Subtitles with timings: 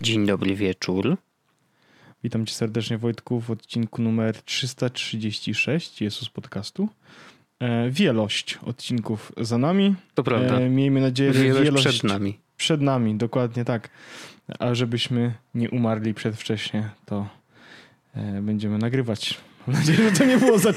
[0.00, 1.16] Dzień dobry wieczór.
[2.24, 6.88] Witam cię serdecznie Wojtku w odcinku numer 336 Jezus Podcastu.
[7.60, 9.94] E, wielość odcinków za nami.
[10.14, 10.60] To prawda.
[10.60, 12.38] E, miejmy nadzieję, że Wielość, wielość przed nami.
[12.56, 13.90] Przed nami, dokładnie tak.
[14.58, 17.28] A żebyśmy nie umarli przedwcześnie, to
[18.14, 19.40] e, będziemy nagrywać.
[19.66, 20.72] Mam nadzieję, że to nie było za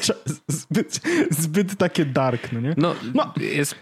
[0.47, 2.73] zbyt, zbyt takie dark, no nie?
[2.77, 3.33] No, No.
[3.37, 3.75] Jest,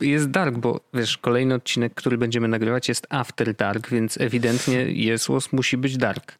[0.00, 5.52] jest dark, bo wiesz, kolejny odcinek, który będziemy nagrywać jest after dark, więc ewidentnie Jesłos
[5.52, 6.38] musi być dark.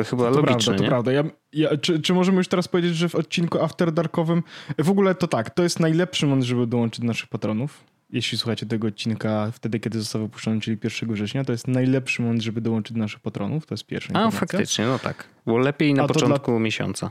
[0.00, 0.88] To chyba To logiczne, prawda, to nie?
[0.88, 1.12] prawda.
[1.12, 4.42] Ja, ja, czy, czy możemy już teraz powiedzieć, że w odcinku After Darkowym
[4.78, 7.84] w ogóle to tak, to jest najlepszy moment, żeby dołączyć do naszych patronów.
[8.10, 12.42] Jeśli słuchacie tego odcinka wtedy, kiedy został wypuszczony, czyli 1 września, to jest najlepszy moment,
[12.42, 13.66] żeby dołączyć do naszych patronów.
[13.66, 15.28] To jest pierwsza A, faktycznie, no tak.
[15.46, 17.10] Było lepiej na początku miesiąca.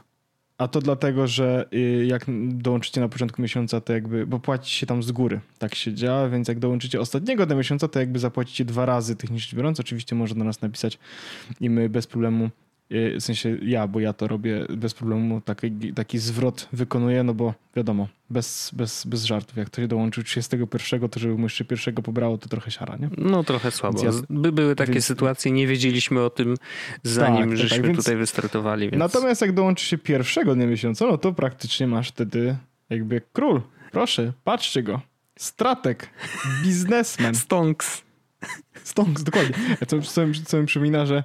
[0.57, 4.85] A to dlatego, że y, jak dołączycie na początku miesiąca, to jakby, bo płaci się
[4.85, 5.39] tam z góry.
[5.59, 9.57] Tak się działa, więc jak dołączycie ostatniego do miesiąca, to jakby zapłacicie dwa razy technicznie
[9.57, 9.79] biorąc.
[9.79, 10.99] Oczywiście można do nas napisać
[11.61, 12.49] i my bez problemu,
[12.91, 17.53] w sensie ja, bo ja to robię bez problemu, taki, taki zwrot wykonuję, no bo
[17.75, 19.57] wiadomo, bez, bez, bez żartów.
[19.57, 23.09] Jak ktoś dołączył 31, to żeby mu jeszcze pierwszego pobrało, to trochę siara, nie?
[23.17, 24.03] No trochę słabo.
[24.03, 26.55] Ja- By były takie więc- sytuacje, nie wiedzieliśmy o tym,
[27.03, 28.89] zanim Tak, tak, żeśmy tak, więc- tutaj wystartowali.
[28.89, 28.99] Więc...
[28.99, 32.55] Natomiast jak dołączy się pierwszego dnia miesiąca, no to praktycznie masz wtedy
[32.89, 33.61] jakby król.
[33.91, 35.01] Proszę, patrzcie go.
[35.39, 36.09] Stratek,
[36.63, 37.35] biznesmen.
[37.35, 38.01] Stonks.
[38.83, 39.55] Stonks, dokładnie.
[39.87, 41.23] Co, co, mi- co mi przypomina, że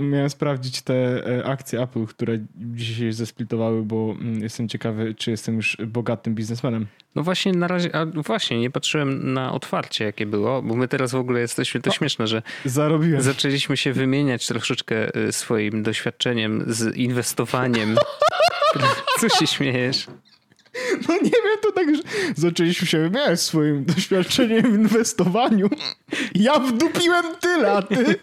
[0.00, 0.94] miałem sprawdzić te
[1.38, 6.34] e, akcje Apple, które dzisiaj się zesplitowały, bo mm, jestem ciekawy, czy jestem już bogatym
[6.34, 6.86] biznesmenem.
[7.14, 11.10] No właśnie na razie, a właśnie nie patrzyłem na otwarcie jakie było, bo my teraz
[11.12, 11.94] w ogóle jesteśmy, to No.
[11.94, 13.22] śmieszne, że Zarobiłem.
[13.22, 17.96] zaczęliśmy się wymieniać troszeczkę y, swoim doświadczeniem z inwestowaniem.
[19.20, 20.06] Co się śmiejesz?
[21.08, 22.02] No nie wiem, to tak, że
[22.36, 25.68] zaczęliśmy się wymieniać swoim doświadczeniem w inwestowaniu.
[26.34, 28.04] Ja wdupiłem tyle, a ty...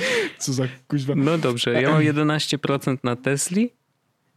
[0.38, 1.14] Co za kuźwa.
[1.16, 3.70] No dobrze, ja mam 11% na Tesli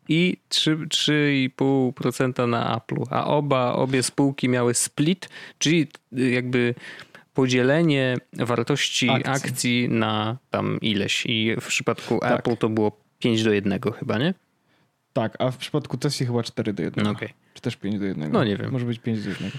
[0.09, 6.75] i 3 3,5% na Apple'u, a oba, obie spółki miały split, czyli jakby
[7.33, 9.31] podzielenie wartości Akcji.
[9.31, 12.39] akcji, na tam ileś i w przypadku Tak.
[12.39, 14.33] Apple to było 5 do 1 chyba, nie?
[15.13, 17.03] Tak, a w przypadku Tesli chyba 4 do 1.
[17.03, 17.29] No okej.
[17.53, 18.31] Czy też 5 do 1.
[18.31, 18.71] No nie wiem.
[18.71, 19.51] Może być 5 do 1.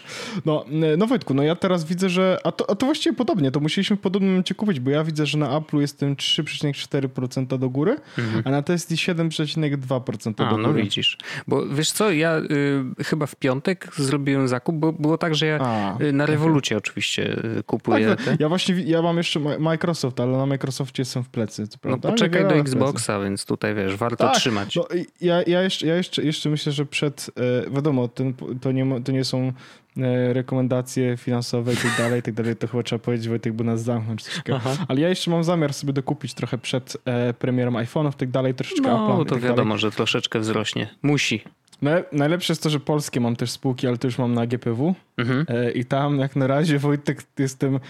[0.45, 0.65] No,
[0.99, 2.39] no Wojtku, no ja teraz widzę, że...
[2.45, 5.27] A to, a to właściwie podobnie, to musieliśmy w podobnym momencie kupić, bo ja widzę,
[5.27, 7.97] że na Apple'u jestem 3,4% do góry,
[8.45, 10.49] a na Tesli 7,2% Mhm.
[10.49, 10.83] A, do no góry.
[10.83, 11.19] widzisz.
[11.49, 15.59] Bo wiesz co, ja y, chyba w piątek zrobiłem zakup, bo było tak, że ja
[15.61, 18.37] A, y, na rewolucie oczywiście y, Tak, kupuję no, te.
[18.41, 22.55] ja właśnie, ja mam jeszcze Microsoft, ale na Microsoftie są w plecy, No poczekaj do.
[22.55, 24.77] Xboxa, więc tutaj wiesz, warto Tak, trzymać.
[24.77, 24.87] No,
[25.21, 27.31] ja, ja, jeszcze, ja jeszcze, jeszcze myślę, że przed,
[27.67, 29.53] e, wiadomo, ten, to, nie, to nie są
[29.97, 33.65] e, rekomendacje finansowe i tak dalej, i tak dalej, to chyba trzeba powiedzieć, Wojtek, bo
[33.65, 34.57] nas zamknął czy coś takiego.
[34.57, 34.77] Aha.
[34.89, 38.55] Ale ja jeszcze mam zamiar sobie dokupić trochę przed e, premierą iPhone'ów i tak dalej,
[38.55, 40.89] troszeczkę No i to tak wiadomo, że troszeczkę wzrośnie.
[41.03, 41.43] Musi.
[41.83, 42.03] Dalej.
[42.03, 44.95] Naj- Najlepsze jest to, że polskie mam też spółki, ale to już mam na GPW
[45.19, 45.45] Mhm.
[45.49, 47.81] e, i tam jak na razie, Wojtek, jestem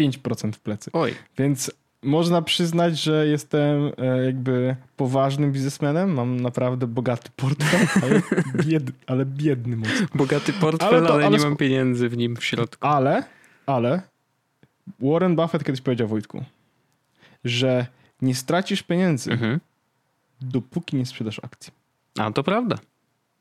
[0.00, 0.90] 5% w plecy.
[0.92, 1.70] Oj, Więc
[2.02, 6.12] można przyznać, że jestem e, jakby poważnym biznesmenem.
[6.14, 8.22] Mam naprawdę bogaty portfel, ale,
[8.64, 10.06] bied, ale biedny mocno.
[10.14, 12.86] bogaty portfel, Ale ale, to- ale nie sp- mam pieniędzy w nim w środku.
[12.86, 13.24] Ale,
[13.66, 14.02] ale
[15.00, 16.44] Warren Buffett kiedyś powiedział Wojtku,
[17.44, 17.86] że
[18.22, 19.60] nie stracisz pieniędzy, Mhm.
[20.40, 21.72] dopóki nie sprzedasz akcji.
[22.18, 22.76] A to prawda.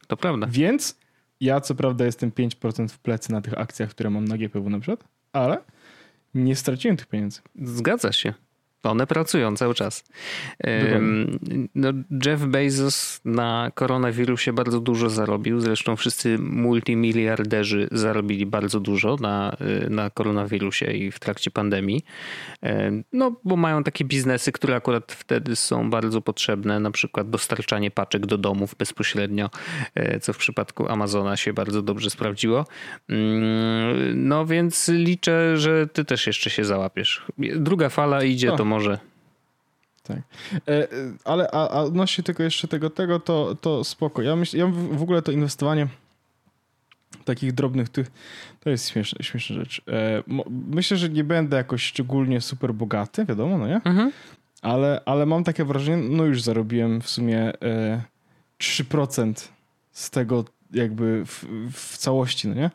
[0.08, 0.48] To prawda.
[0.50, 0.98] Więc
[1.42, 4.80] ja co prawda jestem 5% w plecy na tych akcjach, które mam na GPW na
[4.80, 5.04] przykład,
[5.34, 5.58] ale
[6.34, 7.42] nie straciłem tych pieniędzy.
[7.62, 8.34] Zgadza się.
[8.84, 10.04] One pracują cały czas.
[11.76, 11.90] No,
[12.26, 15.60] Jeff Bezos na koronawirusie bardzo dużo zarobił.
[15.60, 22.04] Zresztą wszyscy multimiliarderzy zarobili bardzo dużo na, y, na koronawirusie i w trakcie pandemii.
[22.62, 27.92] Em, No, bo mają takie biznesy, które akurat wtedy są bardzo potrzebne, na przykład dostarczanie
[27.92, 29.50] paczek do domów bezpośrednio,
[29.96, 32.66] e, co w przypadku Amazona się bardzo dobrze sprawdziło.
[33.10, 37.26] Mm, No więc liczę, że ty też jeszcze się załapiesz.
[37.56, 39.00] Druga fala idzie, to może.
[40.04, 40.18] Tak.
[40.68, 40.88] E, e,
[41.26, 44.22] ale a, a odnośnie tego jeszcze tego, tego to, to spoko.
[44.22, 45.88] Ja, myśl, ja w ogóle to inwestowanie
[47.26, 48.12] takich drobnych tych,
[48.60, 49.82] to jest śmieszna, śmieszna rzecz.
[49.88, 50.24] E,
[50.68, 53.82] myślę, że nie będę jakoś szczególnie super bogaty, wiadomo, no nie?
[53.86, 54.12] Mhm.
[54.62, 58.02] ale, ale mam takie wrażenie, no już zarobiłem w sumie e,
[58.60, 59.34] 3%
[59.92, 62.72] z tego jakby w, w całości, no nie?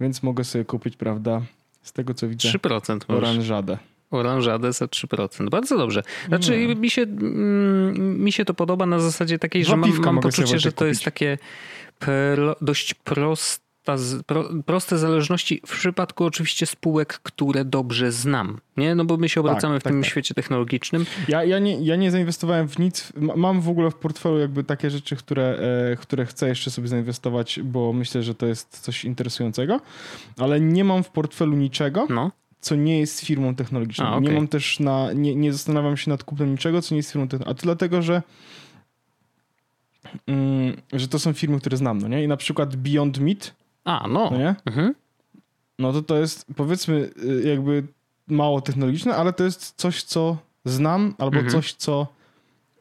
[0.00, 1.42] Więc mogę sobie kupić, prawda,
[1.82, 3.78] z tego co widzę, 3% oranżadę.
[4.14, 5.50] Oranżadę za 3%.
[5.50, 6.02] Bardzo dobrze.
[6.28, 6.74] Znaczy, no.
[6.74, 10.72] mi, się, mm, mi się to podoba na zasadzie takiej, że mam, mam poczucie, że
[10.72, 10.88] to kupić.
[10.88, 11.38] jest takie
[11.98, 13.62] pro, dość proste
[14.26, 18.60] pro, proste zależności w przypadku oczywiście spółek, które dobrze znam.
[18.76, 18.94] Nie?
[18.94, 20.10] No bo my się tak, obracamy tak, w tak, tym tak.
[20.10, 21.06] świecie technologicznym.
[21.28, 23.12] Ja, ja, nie, ja nie zainwestowałem w nic.
[23.36, 25.58] Mam w ogóle w portfelu jakby takie rzeczy, które,
[25.92, 29.80] e, które chcę jeszcze sobie zainwestować, bo myślę, że to jest coś interesującego,
[30.38, 32.06] ale nie mam w portfelu niczego.
[32.10, 32.30] No
[32.62, 34.06] co nie jest firmą technologiczną.
[34.06, 34.20] A, okay.
[34.20, 37.28] Nie mam też na, nie, nie zastanawiam się nad kupnem niczego, co nie jest firmą
[37.28, 37.52] technologiczną.
[37.52, 38.22] A to dlatego, że
[40.26, 42.24] mm, że to są firmy, które znam, no nie?
[42.24, 43.54] I na przykład Beyond Meat
[43.84, 44.28] a, no.
[44.30, 44.54] no nie?
[44.64, 44.94] Mhm.
[45.78, 47.86] No to to jest powiedzmy y, jakby
[48.26, 51.50] mało technologiczne, ale to jest coś, co znam albo mhm.
[51.50, 52.06] coś, co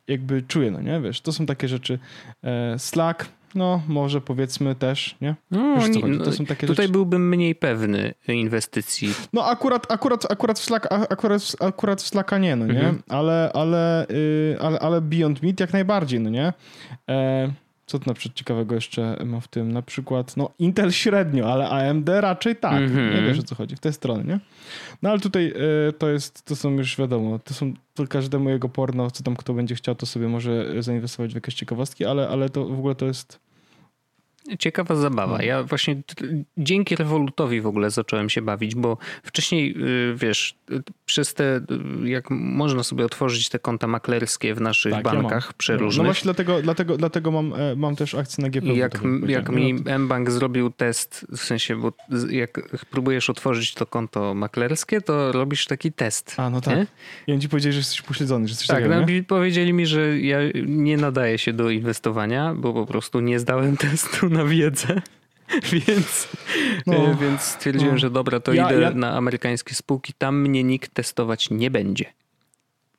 [0.07, 1.01] jakby czuję, no nie?
[1.01, 1.99] Wiesz, to są takie rzeczy.
[2.43, 5.35] E, Slack, no może powiedzmy też, nie?
[5.51, 6.89] No, Wiesz, nie no, tutaj rzeczy.
[6.89, 9.13] byłbym mniej pewny inwestycji.
[9.33, 12.79] No akurat, akurat, akurat, w, Slack, akurat, akurat w Slacka nie, no nie?
[12.79, 13.03] Mhm.
[13.09, 16.53] Ale, ale, yy, ale, ale Beyond Meat jak najbardziej, no nie?
[17.09, 17.51] E,
[17.91, 19.71] co to na przykład ciekawego jeszcze ma w tym?
[19.71, 22.73] Na przykład, no Intel średnio, ale AMD raczej tak.
[22.73, 23.15] Mm -hmm.
[23.15, 24.39] Nie wiesz o co chodzi, w tej stronie, nie?
[25.01, 25.53] No ale tutaj
[25.89, 29.35] y, to jest, to są już wiadomo, to są to każdemu jego porno, co tam
[29.35, 32.95] kto będzie chciał, to sobie może zainwestować w jakieś ciekawostki, ale, ale to w ogóle
[32.95, 33.39] to jest
[34.59, 35.37] Ciekawa zabawa.
[35.37, 35.43] No.
[35.43, 36.01] Ja właśnie
[36.57, 39.75] dzięki Revolutowi w ogóle zacząłem się bawić, bo wcześniej,
[40.11, 40.55] y, wiesz,
[41.05, 41.61] przez te,
[42.03, 45.97] jak można sobie otworzyć te konta maklerskie w naszych tak, bankach ja przeróżnych.
[45.97, 48.75] No, no właśnie dlatego, dlatego, dlatego mam, e, mam też akcje na GPW.
[48.75, 51.93] Jak, jak mi mBank zrobił test, w sensie, bo
[52.29, 56.33] jak próbujesz otworzyć to konto maklerskie, to robisz taki test.
[56.37, 56.77] A, no tak.
[56.77, 56.87] Nie?
[57.27, 60.19] I oni ci powiedzieli, że jesteś pośledzony, że jesteś Tak, takiego, no, powiedzieli mi, że
[60.19, 65.01] ja nie nadaję się do inwestowania, bo po prostu nie zdałem testu na wiedzę.
[65.87, 66.27] Więc,
[66.87, 67.99] no, e, więc stwierdziłem, no.
[67.99, 68.91] że dobra, to ja, idę ja...
[68.91, 72.05] na amerykańskie spółki, tam mnie nikt testować nie będzie.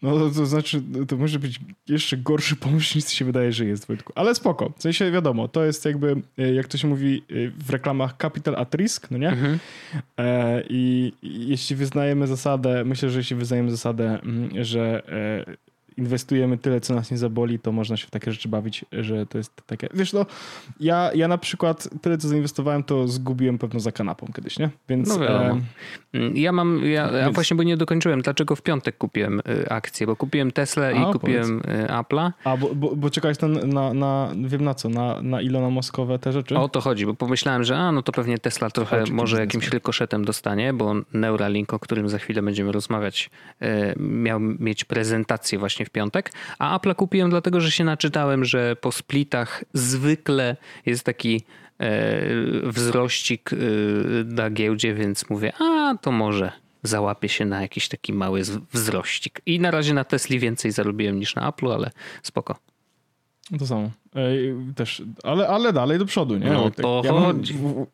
[0.03, 3.87] No to, to, znaczy, to może być jeszcze gorszy pomysł niż się wydaje, że jest,
[3.87, 4.13] Wojtku.
[4.17, 4.73] Ale spoko.
[4.77, 8.57] W sensie wiadomo, to jest jakby, e, jak to się mówi e, w reklamach, capital
[8.57, 9.29] at risk, no nie?
[9.29, 9.59] Mhm.
[10.69, 15.03] I, I jeśli wyznajemy zasadę, myślę, że jeśli wyznajemy zasadę, mm, że
[15.97, 19.39] inwestujemy tyle, co nas nie zaboli, to można się w takie rzeczy bawić, że to
[19.39, 19.89] jest takie...
[19.95, 20.27] Wiesz, no,
[20.81, 24.71] ja, ja na przykład tyle, co zainwestowałem, to zgubiłem pewno za kanapą kiedyś, nie?
[24.89, 25.09] Więc...
[25.09, 25.61] No wiadomo.
[26.15, 26.19] E...
[26.35, 26.87] Ja mam...
[26.87, 27.35] Ja, Więc...
[27.35, 28.23] właśnie, bo nie dokończyłem.
[28.23, 30.07] Dlaczego w piątek kupiłem y, akcję?
[30.07, 31.81] Bo kupiłem Tesla i kupiłem powiedz.
[31.81, 32.31] Y, Apple'a.
[32.45, 36.19] A, bo, bo, bo czekałeś na, na, na, wiem na co, na, na Ilona Moskowe
[36.19, 36.57] te rzeczy?
[36.57, 40.25] O to chodzi, bo pomyślałem, że a, no to pewnie Tesla trochę może jakimś rykoszetem
[40.25, 43.31] dostanie, bo Neuralink, o którym za chwilę będziemy rozmawiać,
[43.63, 43.67] y,
[43.99, 48.93] miał mieć prezentację właśnie w piątek, a Apple kupiłem dlatego, że się naczytałem, że po
[48.93, 50.57] splitach zwykle
[50.87, 51.43] jest taki
[51.79, 52.23] e,
[52.63, 53.57] wzrościk e,
[54.25, 56.53] na giełdzie, więc mówię, a to może
[56.83, 58.43] załapię się na jakiś taki mały
[58.73, 59.41] wzrościk.
[59.47, 61.91] I na razie na Tesli więcej zarobiłem niż na Apple, ale
[62.23, 62.57] spoko.
[63.59, 63.91] To samo.
[64.75, 66.51] Też, ale, ale dalej do przodu, nie?
[66.51, 67.55] No to ja chodzi.
[67.55, 67.87] Mam,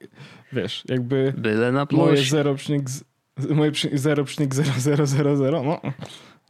[0.53, 3.05] wiesz, jakby Byle na moje 0,0000,
[3.55, 5.81] moje 0,0000, no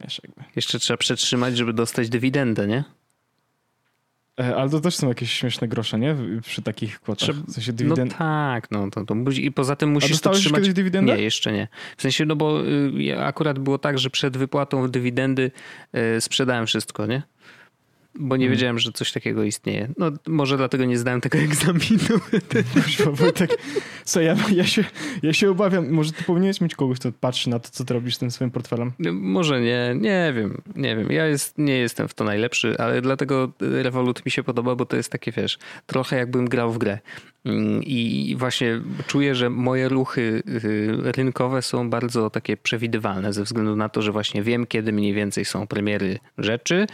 [0.01, 0.43] Wiesz, jakby.
[0.55, 2.83] Jeszcze trzeba przetrzymać, żeby dostać dywidendę, nie?
[4.39, 6.15] E, ale to też są jakieś śmieszne grosze, nie?
[6.41, 7.35] Przy takich kwotach.
[7.35, 8.11] W sensie dywidend...
[8.11, 10.61] No tak, no to, to i poza tym musisz dostałeś trzymać...
[10.61, 11.15] kiedyś dywidendę?
[11.15, 11.67] Nie, jeszcze nie.
[11.97, 15.51] W sensie, no bo y, akurat było tak, że przed wypłatą dywidendy
[16.17, 17.21] y, sprzedałem wszystko, nie?
[18.19, 18.57] Bo nie hmm.
[18.57, 19.89] wiedziałem, że coś takiego istnieje.
[19.97, 22.19] No może dlatego nie zdałem tego egzaminu.
[23.35, 23.49] tak,
[24.03, 24.83] co, ja, ja, się,
[25.23, 28.15] ja się obawiam, może ty powinieneś mieć kogoś, kto patrzy na to, co ty robisz
[28.15, 28.91] z tym swoim portfelem?
[28.99, 31.11] No, może nie, nie wiem, nie wiem.
[31.11, 34.97] Ja jest, nie jestem w to najlepszy, ale dlatego Revolut mi się podoba, bo to
[34.97, 36.99] jest takie, wiesz, trochę jakbym grał w grę.
[37.45, 43.75] Mm, I właśnie czuję, że moje ruchy y, rynkowe są bardzo takie przewidywalne ze względu
[43.75, 46.87] na to, że właśnie wiem, kiedy mniej więcej są premiery rzeczy,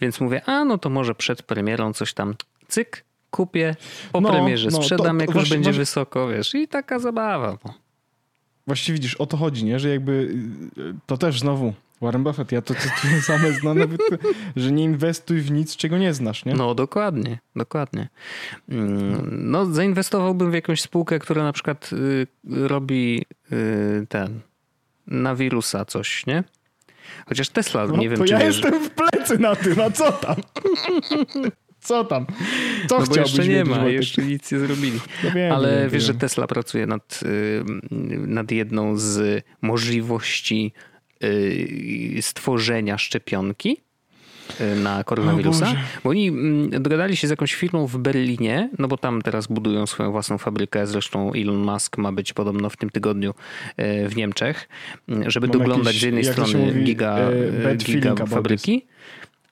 [0.00, 2.34] więc mówię, a no to może przed premierą coś tam
[2.68, 3.76] cyk, kupię,
[4.12, 7.58] po no, premierze no, sprzedam, to, jak już będzie wysoko, wiesz, i taka zabawa.
[7.64, 7.74] No.
[8.66, 9.78] Właściwie widzisz, o to chodzi, nie?
[9.78, 10.12] Że jakby
[10.78, 13.86] y, to też znowu Warren Buffett, ja to cytuję same znane,
[14.56, 16.54] że nie inwestuj w nic, czego nie znasz, nie?
[16.54, 18.08] No dokładnie, dokładnie.
[18.68, 22.26] Mm, no zainwestowałbym w jakąś spółkę, która na przykład y,
[22.68, 24.40] robi y, ten,
[25.06, 26.44] na wirusa coś, nie?
[27.26, 28.46] Chociaż Tesla, no, nie wiem, to czy ja wiesz...
[28.56, 30.36] jestem w plecy na tym, a co tam?
[31.80, 32.26] Co tam?
[32.88, 35.00] Co no bo jeszcze nie ma, jeszcze nic nie zrobili.
[35.24, 36.14] No wiem, Ale wiem, wiesz, wiem.
[36.14, 37.64] że Tesla pracuje nad, y,
[38.26, 40.72] nad jedną z możliwości
[42.20, 43.76] stworzenia szczepionki
[44.82, 45.74] na koronawirusa.
[46.04, 49.86] Bo oni mm, dogadali się z jakąś firmą w Berlinie, no bo tam teraz budują
[49.86, 50.86] swoją własną fabrykę.
[50.86, 53.34] Zresztą Elon Musk ma być podobno w tym tygodniu
[54.08, 54.68] w Niemczech,
[55.26, 57.18] żeby Mam doglądać jakieś, z jednej strony mówi, giga,
[57.76, 58.86] giga fabryki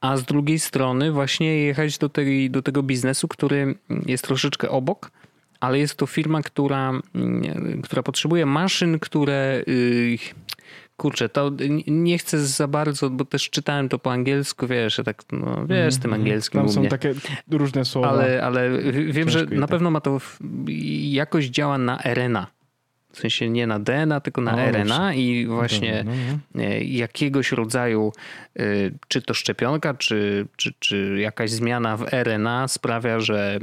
[0.00, 3.74] a z drugiej strony właśnie jechać do, tej, do tego biznesu, który
[4.06, 5.10] jest troszeczkę obok,
[5.60, 9.62] ale jest to firma, która, mm, która potrzebuje maszyn, które.
[9.68, 10.18] Y,
[10.98, 11.50] kurczę, to
[11.86, 15.98] nie chcę za bardzo, bo też czytałem to po angielsku, wiesz, tak, no, wiesz, z
[15.98, 16.22] tym mhm.
[16.22, 16.60] angielskim.
[16.60, 16.88] Tam są mnie.
[16.88, 17.14] takie
[17.50, 18.08] różne słowa.
[18.08, 19.70] Ale, ale wiem, że na tak.
[19.70, 20.20] pewno ma to
[21.10, 22.46] jakoś działa na RNA.
[23.12, 26.12] W sensie nie na DNA, tylko na o, RNA i właśnie no,
[26.54, 26.62] no.
[26.62, 28.12] E, jakiegoś rodzaju,
[28.56, 28.62] e,
[29.08, 33.58] czy to szczepionka, czy, czy, czy jakaś zmiana w RNA sprawia, że,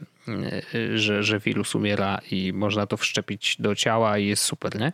[0.96, 4.91] że, że wirus umiera i można to wszczepić do ciała i jest super, nie?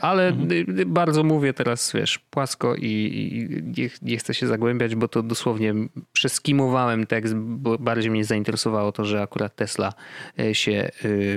[0.00, 0.66] Ale mhm.
[0.86, 3.48] bardzo mówię teraz, wiesz, płasko i, i
[3.80, 5.74] nie, nie, chcę się zagłębiać, bo to dosłownie
[6.12, 9.92] przeskimowałem tekst, bo bardziej mnie zainteresowało to, że akurat Tesla
[10.52, 10.90] się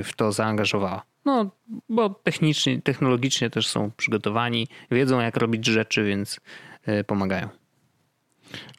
[0.03, 1.09] w to zaangażowała.
[1.25, 1.51] No,
[1.89, 6.39] bo technicznie, technologicznie też są przygotowani, wiedzą jak robić rzeczy, więc
[6.85, 7.49] e, pomagają.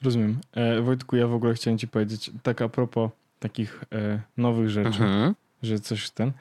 [0.03, 0.39] Rozumiem.
[0.53, 4.89] E, Wojtku, ja w ogóle chciałem ci powiedzieć, tak a propos takich e, nowych rzeczy,
[5.03, 5.35] mhm.
[5.63, 6.33] że coś ten,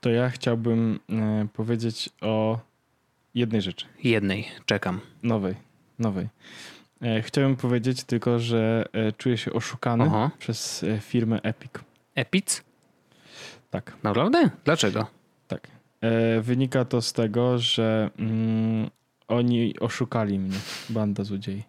[0.00, 2.58] to ja chciałbym e, powiedzieć o
[3.34, 3.86] jednej rzeczy.
[4.04, 5.00] Jednej, czekam.
[5.22, 5.54] Nowej,
[5.98, 6.28] nowej.
[7.02, 8.84] E, chciałbym powiedzieć tylko, że
[9.18, 10.30] czuję się oszukany Aha.
[10.38, 11.72] przez firmę Epic.
[12.14, 12.62] Epic?
[13.70, 13.96] Tak.
[14.02, 14.50] Naprawdę?
[14.64, 15.06] Dlaczego?
[15.48, 15.68] Tak.
[16.40, 18.90] Wynika to z tego, że mm,
[19.28, 20.58] oni oszukali mnie,
[20.90, 21.62] banda złodziei.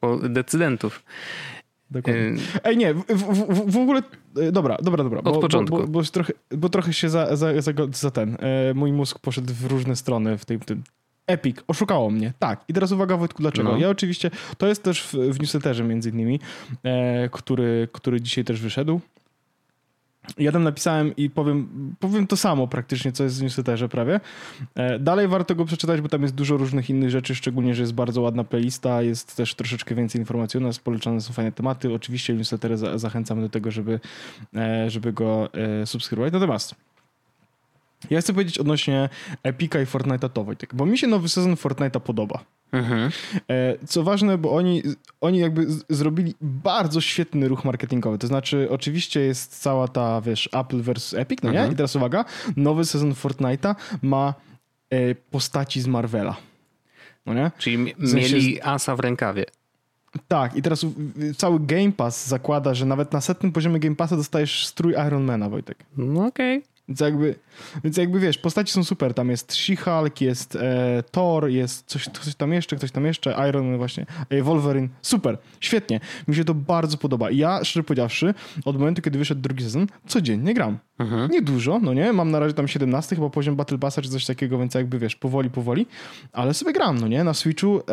[0.00, 1.04] O decydentów.
[1.92, 2.34] Dokładnie.
[2.64, 4.02] Ej, nie, w, w, w, ogóle.
[4.36, 5.18] E, dobra, dobra, dobra.
[5.18, 5.76] Od bo, początku.
[5.76, 8.36] Bo, bo, bo, trochę, bo trochę się za, za, za, za ten.
[8.40, 10.60] E, mój mózg poszedł w różne strony w tym.
[10.60, 10.82] tym.
[11.26, 12.32] Epic, oszukało mnie.
[12.38, 12.64] Tak.
[12.68, 13.72] I teraz uwaga, Wojtku, dlaczego?
[13.72, 13.78] No.
[13.78, 16.40] Ja oczywiście, to jest też w, w newsletterze między innymi,
[16.82, 19.00] e, który, który dzisiaj też wyszedł.
[20.38, 21.68] Ja tam napisałem i powiem,
[22.00, 24.20] powiem to samo praktycznie, co jest w newsletterze prawie.
[24.74, 27.94] E, dalej warto go przeczytać, bo tam jest dużo różnych innych rzeczy, szczególnie, że jest
[27.94, 31.94] bardzo ładna playlista, jest też troszeczkę więcej informacji o nas, polecane są fajne tematy.
[31.94, 32.36] Oczywiście
[32.74, 34.00] za, zachęcamy do tego, żeby,
[34.56, 36.32] e, żeby go e, subskrybować.
[36.32, 36.74] Natomiast
[38.10, 39.08] ja chcę powiedzieć odnośnie
[39.42, 42.44] Epika i Fortnite'a to, Wojtek, bo mi się nowy sezon Fortnite'a podoba.
[42.72, 43.10] Mhm.
[43.50, 44.82] E, co ważne, bo oni,
[45.20, 48.18] oni jakby zrobili bardzo świetny ruch marketingowy.
[48.18, 51.58] To znaczy, oczywiście jest cała ta, wiesz, Apple versus Epic, no nie?
[51.58, 51.72] Mhm.
[51.72, 52.24] I teraz uwaga,
[52.56, 54.34] nowy sezon Fortnite'a ma
[54.90, 56.36] e, postaci z Marvela.
[57.26, 57.50] No nie?
[57.58, 59.44] Czyli w sensie, mieli asa w rękawie.
[60.28, 60.86] Tak, i teraz
[61.36, 65.84] cały Game Pass zakłada, że nawet na setnym poziomie Game Passa dostajesz strój Ironmana, Wojtek.
[65.96, 66.58] No okej.
[66.58, 66.71] Okay.
[66.88, 67.34] Więc jakby,
[67.84, 69.14] więc jakby wiesz, postaci są super.
[69.14, 73.66] Tam jest She-Hulk, jest e, Thor, jest coś, coś tam jeszcze, ktoś tam jeszcze, Iron
[73.66, 74.88] Man właśnie, e, Wolverine.
[75.02, 76.00] Super, świetnie.
[76.28, 77.30] Mi się to bardzo podoba.
[77.30, 78.34] I ja, szczerze powiedziawszy,
[78.64, 80.78] od momentu, kiedy wyszedł drugi sezon, codziennie gram.
[80.98, 81.30] Mhm.
[81.30, 82.12] Nie dużo, no nie?
[82.12, 85.16] Mam na razie tam 17 chyba poziom Battle Passa czy coś takiego, więc jakby wiesz,
[85.16, 85.86] powoli, powoli,
[86.32, 87.24] ale sobie gram, no nie?
[87.24, 87.92] Na Switchu, e,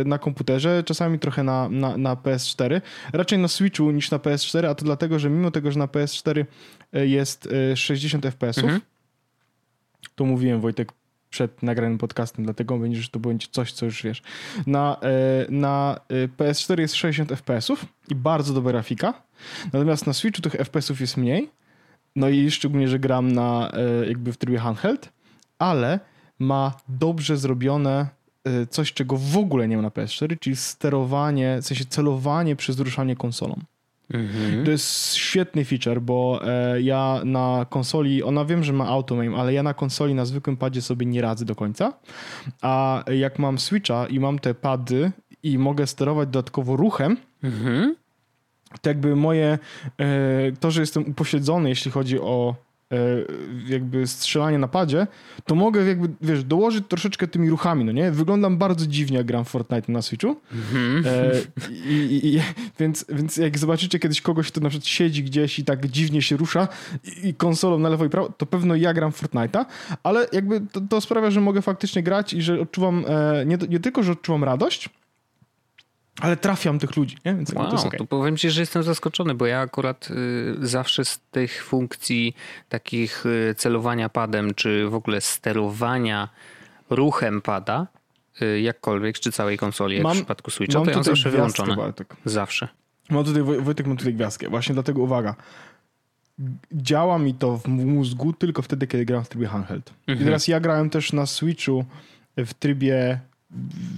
[0.00, 2.80] e, na komputerze, czasami trochę na, na, na PS4.
[3.12, 6.38] Raczej na Switchu niż na PS4, a to dlatego, że mimo tego, że na PS4
[6.40, 6.44] e,
[6.92, 8.80] jest 60 e, FPS-ów, mhm.
[10.14, 10.92] to mówiłem Wojtek
[11.30, 14.22] przed nagranym podcastem, dlatego będzie, że to będzie coś, co już wiesz.
[14.66, 16.00] Na, e, na
[16.38, 19.22] PS4 jest 60 FPS-ów i bardzo dobra grafika,
[19.72, 21.50] natomiast na Switchu tych FPS-ów jest mniej,
[22.16, 25.12] no i szczególnie, że gram na e, jakby w trybie handheld,
[25.58, 26.00] ale
[26.38, 28.08] ma dobrze zrobione
[28.44, 32.78] e, coś, czego w ogóle nie ma na PS4, czyli sterowanie, w sensie celowanie przez
[32.78, 33.60] ruszanie konsolą.
[34.10, 34.64] Mhm.
[34.64, 39.34] To jest świetny feature, bo e, ja na konsoli, ona wiem, że ma auto aim,
[39.34, 41.92] ale ja na konsoli na zwykłym padzie sobie nie radzę do końca.
[42.62, 45.12] A jak mam Switcha i mam te pady
[45.42, 47.94] i mogę sterować dodatkowo ruchem, mhm
[48.82, 49.58] to jakby moje,
[49.98, 52.54] e, to, że jestem upośledzony, jeśli chodzi o
[53.68, 55.06] jakby strzelanie na padzie,
[55.44, 58.10] to mogę jakby, wiesz, dołożyć troszeczkę tymi ruchami, no nie?
[58.10, 60.36] Wyglądam bardzo dziwnie, jak gram Fortnite na Switchu.
[60.54, 61.06] Mm-hmm.
[61.06, 61.32] E,
[61.70, 62.40] i, i, i,
[62.78, 66.36] więc, więc jak zobaczycie kiedyś kogoś, kto na przykład siedzi gdzieś i tak dziwnie się
[66.36, 66.68] rusza
[67.04, 69.64] i, i konsolą na lewo i prawo, to pewno ja gram Fortnite'a,
[70.02, 73.80] ale jakby to, to, sprawia, że mogę faktycznie grać i że odczuwam, e, nie, nie
[73.80, 74.88] tylko, że odczuwam radość,
[76.20, 77.34] ale trafiam tych ludzi, nie?
[77.34, 77.98] Więc wow, to, okay.
[77.98, 82.36] to powiem ci, że jestem zaskoczony, bo ja akurat y, zawsze z tych funkcji
[82.68, 86.28] takich y, celowania padem, czy w ogóle sterowania
[86.90, 87.86] ruchem pada,
[88.42, 91.76] y, jakkolwiek, czy całej konsoli, jak mam, w przypadku Switcha, to ja zawsze wyłączone.
[91.76, 92.16] Bartek.
[92.24, 92.68] Zawsze.
[93.10, 94.48] Mam tutaj, Wojtek, mam tutaj gwiazdkę.
[94.48, 95.34] Właśnie dlatego uwaga.
[96.72, 99.90] Działa mi to w mózgu tylko wtedy, kiedy gram w trybie handheld.
[100.06, 100.18] Mhm.
[100.18, 101.84] I teraz ja grałem też na Switchu
[102.36, 103.20] w trybie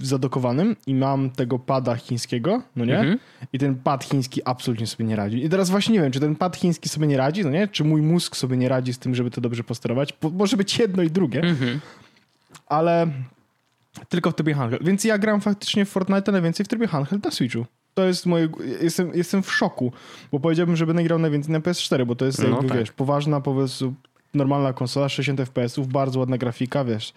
[0.01, 2.99] zadokowanym i mam tego pada chińskiego, no nie?
[2.99, 3.19] Mhm.
[3.53, 5.45] I ten pad chiński absolutnie sobie nie radzi.
[5.45, 7.67] I teraz właśnie nie wiem, czy ten pad chiński sobie nie radzi, no nie?
[7.67, 10.13] Czy mój mózg sobie nie radzi z tym, żeby to dobrze posterować.
[10.21, 11.79] Bo może być jedno i drugie, Mhm.
[12.67, 13.07] ale
[14.09, 14.83] tylko w trybie handheld.
[14.85, 17.65] Więc ja gram faktycznie w Fortnite najwięcej w trybie handheld na Switchu.
[17.93, 18.47] To jest moje...
[18.81, 19.91] Jestem, jestem w szoku,
[20.31, 22.77] bo powiedziałbym, że będę grał najwięcej na PS4, bo to jest No jakby, tak.
[22.77, 23.93] wiesz, poważna, po prostu
[24.33, 27.13] normalna konsola, 60 FPS-ów, bardzo ładna grafika, wiesz.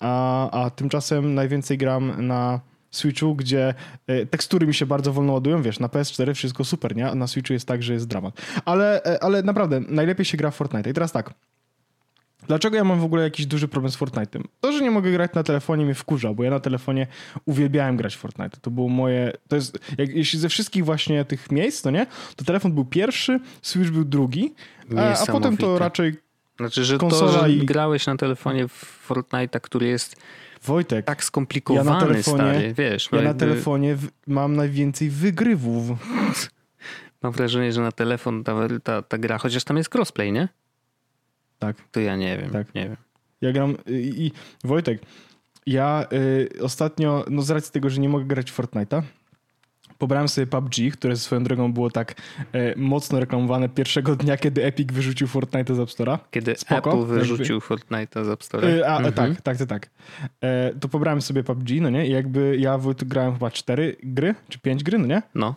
[0.00, 3.74] A, a tymczasem najwięcej gram na Switchu, gdzie
[4.06, 7.10] e, tekstury mi się bardzo wolno ładują, wiesz, na PS4 wszystko super, nie?
[7.10, 8.40] A na Switchu jest tak, że jest dramat.
[8.64, 10.90] Ale, e, ale naprawdę, najlepiej się gra w Fortnite.
[10.90, 11.34] I teraz tak,
[12.46, 14.42] Dlaczego ja mam w ogóle jakiś duży problem z Fortnite'em?
[14.60, 17.06] To, że nie mogę grać na telefonie mnie wkurza, bo ja na telefonie
[17.44, 18.58] uwielbiałem grać w Fortnite.
[18.60, 19.32] To było moje...
[19.48, 19.78] To jest...
[19.98, 22.06] Jak, jeśli ze wszystkich właśnie tych miejsc, to nie?
[22.36, 24.54] To telefon był pierwszy, Switch był drugi,
[24.96, 26.16] a, a potem to raczej
[26.60, 30.16] Znaczy, że to, że i- grałeś na telefonie w Fortnite'a, który jest
[30.64, 33.08] Wojtek, tak skomplikowany, Ja na telefonie- stary, wiesz.
[33.12, 35.86] Ja na jakby telefonie w, mam najwięcej wygrywów.
[37.22, 40.48] Mam wrażenie, że na telefon ta, ta, ta gra, chociaż tam jest crossplay, nie?
[41.58, 42.74] Tak, To ja nie wiem, Tak.
[42.74, 42.96] nie wiem.
[43.40, 43.92] ja gram i,
[44.26, 44.32] i
[44.68, 45.02] Wojtek,
[45.66, 49.02] ja y, ostatnio, no z racji tego, że nie mogę grać w Fortnite'a,
[50.00, 52.14] pobrałem sobie PUBG, które swoją drogą było tak
[52.52, 56.18] e, mocno reklamowane pierwszego dnia, kiedy Epic wyrzucił Fortnite z App Store'a.
[56.30, 58.64] Kiedy Spoko, Apple wyrzucił Fortnite'a z App Store'a.
[58.64, 59.14] Y, A, Mhm.
[59.14, 59.90] tak, tak, tak, tak.
[60.40, 62.06] E, to pobrałem sobie PUBG, no nie?
[62.06, 65.22] I jakby ja w grałem chyba cztery gry, czy pięć gry, no nie?
[65.34, 65.54] No,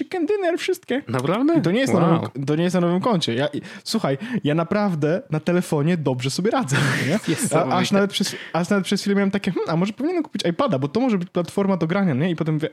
[0.00, 1.02] Chicken dinner, wszystkie.
[1.08, 1.58] naprawdę?
[1.58, 2.10] I to nie jest, na wow.
[2.12, 3.34] nowym, to nie jest na nowym koncie.
[3.34, 3.48] Ja,
[3.84, 6.76] słuchaj, ja naprawdę na telefonie dobrze sobie radzę.
[7.08, 7.18] Nie?
[7.58, 10.42] A, aż, nawet przez, aż nawet przez chwilę miałem takie, hmm, a może powinienem kupić
[10.46, 12.30] iPada, bo to może być platforma do grania, nie?
[12.30, 12.68] I potem mówię,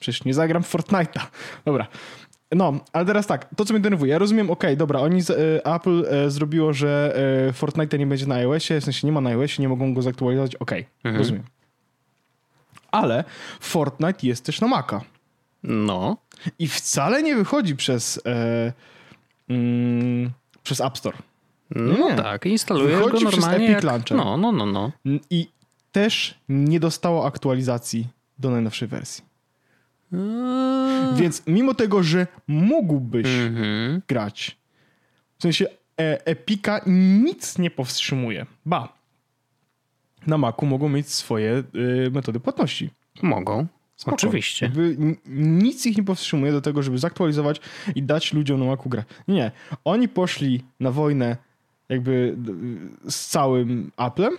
[0.00, 1.20] przecież nie zagram Fortnite'a.
[1.64, 1.86] Dobra.
[2.54, 5.74] No, ale teraz tak, to co mnie denerwuje, ja rozumiem, okej, dobra, oni, z, e,
[5.74, 7.16] Apple e, zrobiło, że
[7.48, 10.02] e, Fortnite nie będzie na iOSie, w sensie nie ma na iOSie, nie mogą go
[10.02, 11.16] zaktualizować, okej, Mhm.
[11.16, 11.42] rozumiem.
[12.90, 13.24] Ale
[13.60, 15.00] Fortnite jest też na Maca.
[15.62, 16.16] No,
[16.58, 18.72] I wcale nie wychodzi przez, e,
[19.48, 20.30] mm,
[20.62, 21.18] przez App Store.
[21.70, 22.14] no Nie.
[22.14, 23.84] tak, instalujesz Wychodzi go przez normalnie Epic jak...
[23.84, 24.16] Launcher.
[24.16, 24.92] No, no, no, no.
[25.30, 25.48] I
[25.92, 28.06] też nie dostało aktualizacji
[28.38, 29.24] do najnowszej wersji.
[30.12, 30.18] Eee,
[31.16, 34.02] Więc mimo tego, że mógłbyś Mhm.
[34.08, 34.56] grać,
[35.38, 35.66] w sensie
[36.00, 38.46] e, Epika nic nie powstrzymuje.
[38.66, 38.92] Ba,
[40.26, 41.62] na Macu mogą mieć swoje
[42.06, 42.90] y, metody płatności.
[43.22, 43.66] Mogą,
[44.00, 44.14] Spoko.
[44.14, 44.66] oczywiście.
[44.66, 47.60] Jakby nic ich nie powstrzymuje do tego, żeby zaktualizować
[47.94, 49.04] i dać ludziom na Macu grę.
[49.28, 49.50] Nie.
[49.84, 51.36] Oni poszli na wojnę
[51.88, 52.36] jakby
[53.08, 54.32] z całym Applem,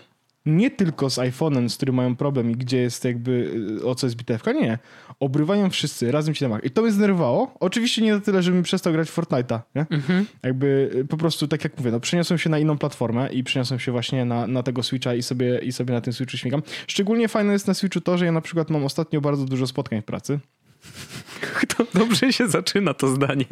[0.46, 3.52] nie tylko z iPhone'em, z którym mają problem i gdzie jest jakby
[3.82, 4.80] y, o co jest bitewka, nie.
[5.20, 6.60] Obrywają wszyscy, razem ci na.
[6.60, 7.56] I to mnie zdenerwowało.
[7.60, 9.86] Oczywiście nie na tyle, żebym przestał grać w Fortnite'a, nie?
[9.90, 10.26] Mhm.
[10.44, 13.80] Jakby y, po prostu, tak jak mówię, no przeniosłem się na inną platformę i przeniosłem
[13.80, 16.62] się właśnie na, na tego Switcha i sobie, i sobie na tym Switchu śmigam.
[16.88, 20.02] Szczególnie fajne jest na Switchu to, że ja na przykład mam ostatnio bardzo dużo spotkań
[20.02, 20.40] w pracy.
[21.78, 23.46] To dobrze się zaczyna to zdanie.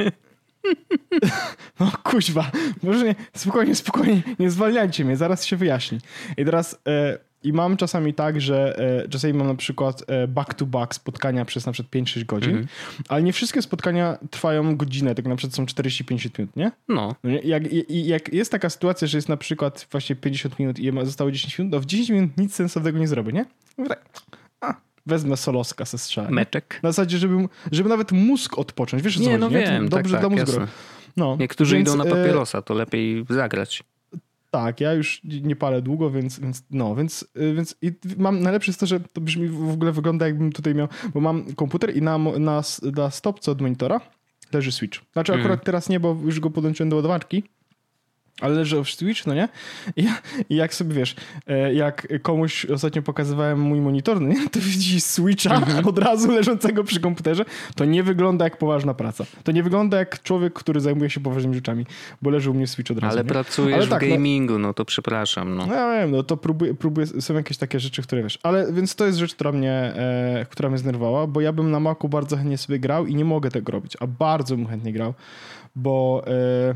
[1.80, 2.52] No kuźwa,
[2.84, 6.00] może nie, spokojnie, spokojnie, nie zwalniajcie mnie, zaraz się wyjaśni.
[6.38, 10.94] I teraz, e, i mam czasami tak, że e, czasami mam na przykład e, back-to-back
[10.96, 12.68] spotkania przez na przykład 5-6 godzin, Mhm.
[13.10, 16.72] ale nie wszystkie spotkania trwają godzinę, tak na przykład są 40-50 minut, nie?
[16.88, 17.30] No, No?
[17.44, 21.60] Jak, jak jest taka sytuacja, że jest na przykład właśnie 50 minut i zostało 10
[21.60, 23.46] minut, to w 10 minut nic sensownego nie zrobię, nie?
[23.78, 24.06] Mówię tak,
[25.06, 26.28] wezmę soloska strzelę.
[26.28, 26.34] nie?
[26.36, 26.80] meczek.
[26.84, 29.04] Na zasadzie, żeby, żeby nawet mózg odpocząć.
[29.04, 29.66] Wiesz, o co Nie, chodzi, no nie?
[29.66, 30.62] Wiem, Dobrze tak, dla tak, mózgu.
[31.18, 33.84] No, Niektórzy więc, idą na e, papierosa, to lepiej zagrać.
[34.52, 38.70] Tak, ja już nie palę długo, więc, więc no, więc, y, więc i mam najlepsze
[38.70, 42.02] jest to, że to brzmi w ogóle wygląda jakbym tutaj miał, bo mam komputer i
[42.02, 42.62] na, na,
[42.94, 44.02] na stopce od monitora
[44.54, 45.00] leży Switch.
[45.14, 45.66] Znaczy akurat Mhm.
[45.66, 47.44] teraz nie, bo już go podłączyłem do ładowarki,
[48.42, 49.50] ale leży Switch, no nie?
[49.96, 50.08] I,
[50.50, 51.16] I jak sobie wiesz,
[51.48, 54.50] e, jak komuś ostatnio pokazywałem mój monitor, no nie?
[54.50, 55.88] to widzi Switcha Mhm.
[55.88, 59.26] od razu leżącego przy komputerze, to nie wygląda jak poważna praca.
[59.44, 61.86] To nie wygląda jak człowiek, który zajmuje się poważnymi rzeczami,
[62.22, 63.14] bo leży u mnie Switch od razu.
[63.14, 63.30] Ale nie?
[63.30, 65.56] pracujesz Ale w tak, no- gamingu, no to przepraszam.
[65.56, 65.66] No.
[65.66, 68.96] No ja wiem, no to próbuję, próbuję, są jakieś takie rzeczy, które wiesz, ale więc
[68.96, 72.38] to jest rzecz, która mnie, e, która mnie znerwała, bo ja bym na Macu bardzo
[72.38, 75.14] chętnie sobie grał i nie mogę tego robić, a bardzo bym chętnie grał,
[75.76, 76.76] bo e,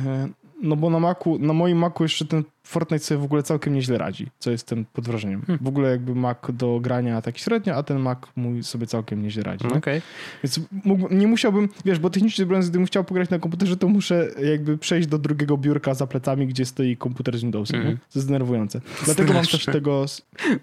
[0.00, 0.28] e,
[0.62, 3.98] no bo na Macu, na moim Macu jeszcze ten Fortnite sobie w ogóle całkiem nieźle
[3.98, 5.42] radzi, co jestem pod wrażeniem.
[5.42, 5.64] Hmm.
[5.64, 9.42] W ogóle jakby Mac do grania taki średnio, a ten Mac mój sobie całkiem nieźle
[9.42, 9.66] radzi.
[9.66, 9.74] nie?
[9.74, 10.02] Okej.
[10.44, 14.28] Więc mógł, nie musiałbym, wiesz, bo technicznie biorąc, gdybym chciał pograć na komputerze, to muszę
[14.50, 17.84] jakby przejść do drugiego biurka za plecami, gdzie stoi komputer z Windowsem.
[17.84, 17.92] Nie?
[17.92, 18.80] To jest denerwujące.
[19.04, 19.72] Dlatego mam też Straszne.
[19.72, 20.04] tego...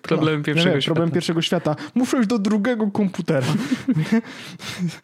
[0.01, 0.93] Problem no, pierwszego nie świata.
[0.95, 1.75] Problem pierwszego świata.
[1.95, 3.47] Muszę iść do drugiego komputera.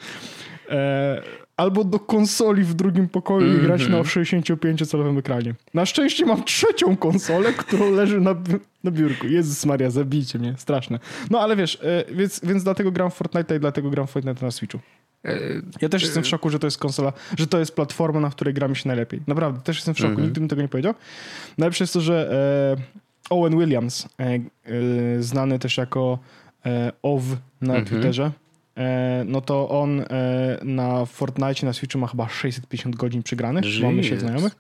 [0.70, 1.22] e,
[1.62, 3.60] albo do konsoli w drugim pokoju mm -hmm.
[3.60, 5.18] i grać na 65-calowym mhm.
[5.18, 5.56] ekranie.
[5.74, 8.36] Na szczęście mam trzecią konsolę, która leży na,
[8.84, 9.28] na biurku.
[9.28, 11.00] Jezus Maria, zabijcie mnie, straszne.
[11.30, 14.46] No ale wiesz, e, więc, więc dlatego gram w Fortnite i dlatego gram w Fortnite
[14.46, 14.80] na Switchu.
[15.82, 18.54] Ja też jestem w szoku, że to jest konsola, że to jest platforma, na której
[18.54, 19.22] gramy się najlepiej.
[19.28, 20.28] Naprawdę, też jestem w szoku, mm -hmm.
[20.28, 20.94] nikt mi tego nie powiedział.
[21.58, 22.32] Najlepsze jest to, że
[22.78, 24.40] e, Owen Williams, e, e,
[25.24, 26.20] znany też jako
[26.66, 27.22] e, OW
[27.62, 27.90] na mm -hmm.
[27.90, 28.32] Twitterze, e,
[29.26, 30.06] no to on e,
[30.64, 33.84] na Fortnite na Switchu ma chyba 650 godzin przygranych, Jeez.
[33.84, 34.56] mamy się znajomych.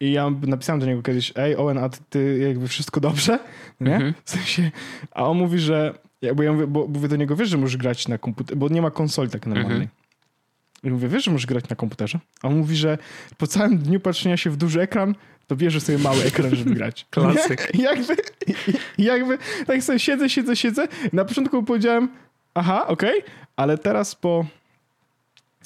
[0.00, 3.38] I ja napisałem do niego kiedyś, ej Owen, a ty, jakby wszystko dobrze?
[3.80, 3.98] Nie?
[3.98, 4.12] -hmm.
[4.24, 4.70] W sensie,
[5.10, 8.08] a on mówi, że jakby ja mówię, bo mówię do niego, wiesz, że możesz grać
[8.08, 9.72] na komputerze, bo nie ma konsoli tak normalnej.
[9.74, 9.90] Mhm.
[10.84, 12.18] I mówię, wiesz, że możesz grać na komputerze?
[12.42, 12.98] A on mówi, że
[13.38, 15.14] po całym dniu patrzenia się w duży ekran,
[15.46, 17.06] to bierze sobie mały ekran, żeby grać.
[17.10, 17.72] Klasyk.
[17.78, 18.16] Jakby,
[18.98, 20.88] jakby, tak sobie siedzę, siedzę, siedzę.
[21.12, 22.08] Na początku powiedziałem,
[22.56, 24.46] aha, okej, okay, ale teraz po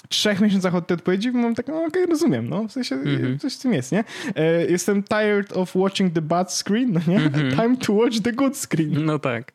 [0.09, 3.39] trzech miesiącach od tej odpowiedzi mam tak, no okej, okay, rozumiem, no, w sensie mm-hmm.
[3.39, 4.05] coś w tym jest, nie?
[4.37, 7.21] E, jestem tired of watching the bad screen, no nie?
[7.21, 7.57] Mm-hmm.
[7.63, 9.05] Time to watch the good screen.
[9.05, 9.53] No tak.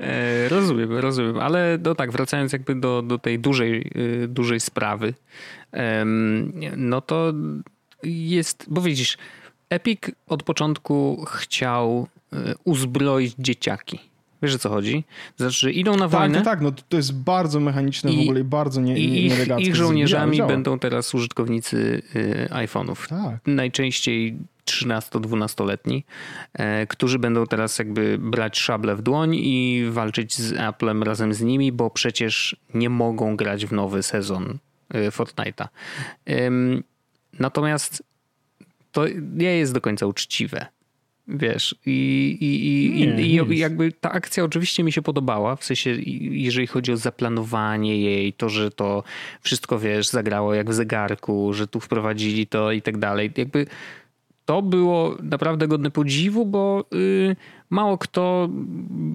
[0.00, 3.90] E, rozumiem, rozumiem, ale no tak, wracając jakby do, do tej dużej,
[4.24, 5.14] y, dużej sprawy,
[6.76, 7.32] no to
[8.02, 9.18] jest, bo widzisz,
[9.70, 14.00] Epic od początku chciał y, uzbroić dzieciaki
[14.42, 15.04] Wiesz o co chodzi?
[15.36, 16.34] Znaczy, idą na tak, wojnę.
[16.34, 19.48] Tak, tak, no to jest bardzo mechaniczne i, w ogóle i bardzo nie, i ich,
[19.58, 23.08] ich żołnierzami będą teraz użytkownicy y, iPhone'ów.
[23.08, 23.40] Tak.
[23.46, 26.04] Najczęściej 13-12-letni,
[26.54, 31.40] e, którzy będą teraz jakby brać szable w dłoń i walczyć z Applem razem z
[31.40, 34.58] nimi, bo przecież nie mogą grać w nowy sezon
[34.94, 35.68] y, Fortnite'a.
[37.38, 38.02] Natomiast
[38.92, 40.66] to nie jest do końca uczciwe.
[41.28, 41.90] Wiesz, i,
[42.40, 46.92] i, i, nie, i, jakby ta akcja oczywiście mi się podobała, w sensie jeżeli chodzi
[46.92, 49.02] o zaplanowanie jej, to, że to
[49.40, 53.32] wszystko, wiesz, zagrało jak w zegarku, że tu wprowadzili to i tak dalej.
[53.36, 53.66] Jakby
[54.44, 57.36] to było naprawdę godne podziwu, bo y,
[57.70, 58.48] mało kto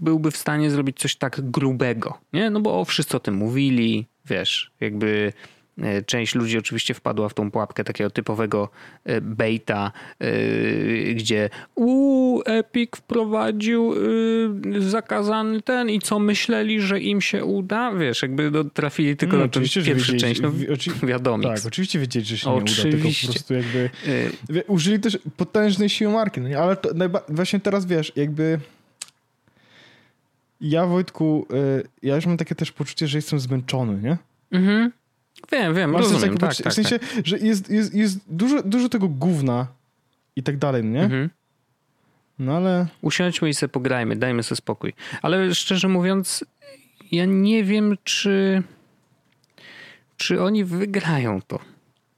[0.02, 2.50] byłby w stanie zrobić coś tak grubego, nie?
[2.50, 5.34] No bo wszyscy o tym mówili, wiesz, jakby
[6.06, 8.70] część ludzi oczywiście wpadła w tą pułapkę takiego typowego
[9.04, 10.34] e, baita, e,
[11.14, 13.94] gdzie u Epic wprowadził
[14.80, 17.92] zakazany ten i co myśleli, że im się uda?
[17.92, 19.50] Wiesz, jakby no, trafili tylko no, na
[19.86, 20.42] pierwszą część.
[20.42, 20.52] No,
[21.04, 21.44] wiadomo.
[21.44, 22.84] Tak, oczywiście wiedzieli, że się oczywiście.
[22.84, 23.90] nie uda, tylko po prostu jakby
[24.68, 26.90] użyli też potężnej siły marki, no ale to,
[27.30, 28.60] właśnie teraz wiesz, jakby
[30.62, 31.48] ja Wojtku,
[32.04, 34.18] ja już mam takie też poczucie, że jestem zmęczony, nie?
[34.52, 34.92] Mhm.
[35.52, 37.10] Wiem, wiem, rozumiem, tak, tak, W sensie, tak.
[37.24, 39.68] że jest, jest, jest dużo, dużo tego gówna
[40.36, 41.04] i tak dalej, nie?
[41.04, 41.30] Mhm.
[42.40, 42.88] No ale...
[43.02, 44.94] Usiądźmy i sobie pograjmy, dajmy sobie spokój.
[45.22, 46.46] Ale szczerze mówiąc,
[47.12, 48.64] ja nie wiem, czy
[50.22, 51.60] czy oni wygrają to.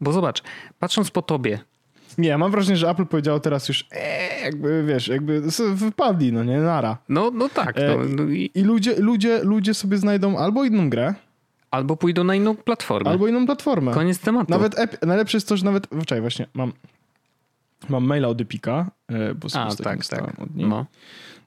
[0.02, 0.44] Bo zobacz,
[0.80, 1.60] patrząc po tobie.
[2.18, 5.42] Nie, ja mam wrażenie, że Apple powiedziało teraz już, ee, jakby wiesz, jakby
[5.74, 6.98] wypadli, no nie, nara.
[7.10, 7.76] No, no tak.
[7.76, 8.52] No, no i...
[8.56, 11.14] I ludzie, ludzie, ludzie sobie znajdą albo inną grę,
[11.74, 13.10] Albo pójdą na inną platformę.
[13.10, 13.94] Albo inną platformę.
[13.94, 14.52] Koniec tematu.
[14.52, 15.88] Nawet Epi- najlepsze jest to, że nawet.
[16.02, 16.74] Wczoraj właśnie mam.
[17.90, 20.40] Mam maila od Epika, e, bo sobie A, tak, tak.
[20.40, 20.68] od niej.
[20.68, 20.86] No.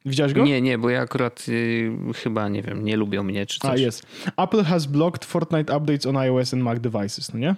[0.07, 0.45] Widziałeś go?
[0.45, 3.71] Nie, nie, bo ja akurat y, chyba, nie wiem, nie lubią mnie czy coś.
[3.71, 4.07] A, jest.
[4.37, 7.55] Apple has blocked Fortnite updates on iOS and Mac devices, no nie?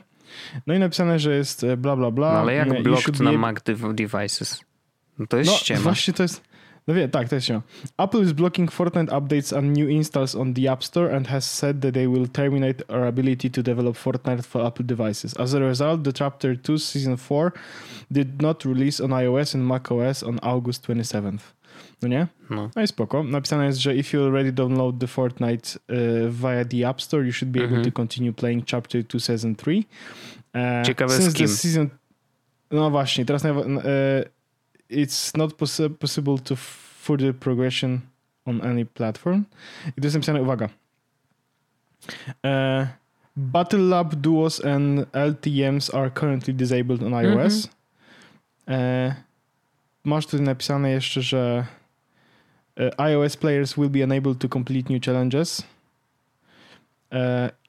[0.66, 2.32] No i napisane, że jest e, bla, bla, bla.
[2.32, 3.56] No, ale jak blocked na Mac
[3.94, 4.60] devices?
[5.18, 5.80] No to jest no, ściema.
[5.80, 6.47] Właśnie to jest...
[6.88, 7.60] No wie, tak, to jest się.
[7.96, 11.80] Apple is blocking Fortnite updates and new installs on the App Store and has said
[11.80, 15.36] that they will terminate our ability to develop Fortnite for Apple devices.
[15.36, 17.52] As a result, the Chapter 2 Season 4
[18.10, 21.40] did not release on iOS and macOS on August 27th.
[22.02, 22.26] No nie?
[22.50, 22.70] No.
[22.76, 23.22] no i spoko.
[23.22, 27.32] Napisane jest, że if you already download the Fortnite uh, via the App Store, you
[27.32, 27.92] should be able to mhm.
[27.92, 29.86] continue playing Chapter 2 Season 3.
[30.54, 31.48] Uh, Ciekawe z kim.
[31.48, 31.88] Season...
[32.70, 33.44] No właśnie, teraz...
[33.44, 33.50] Uh,
[34.88, 38.00] it's not poss- possible to further progression
[38.46, 39.46] on any platform.
[39.96, 40.68] I to jest napisane, uwaga.
[42.44, 42.86] Uh,
[43.36, 47.68] Battle Lab Duos and LTMs are currently disabled on iOS.
[48.66, 49.08] Mm-hmm.
[49.08, 49.14] Uh,
[50.04, 51.66] masz tutaj napisane jeszcze, że
[52.76, 55.62] uh, iOS players will be unable to complete new challenges.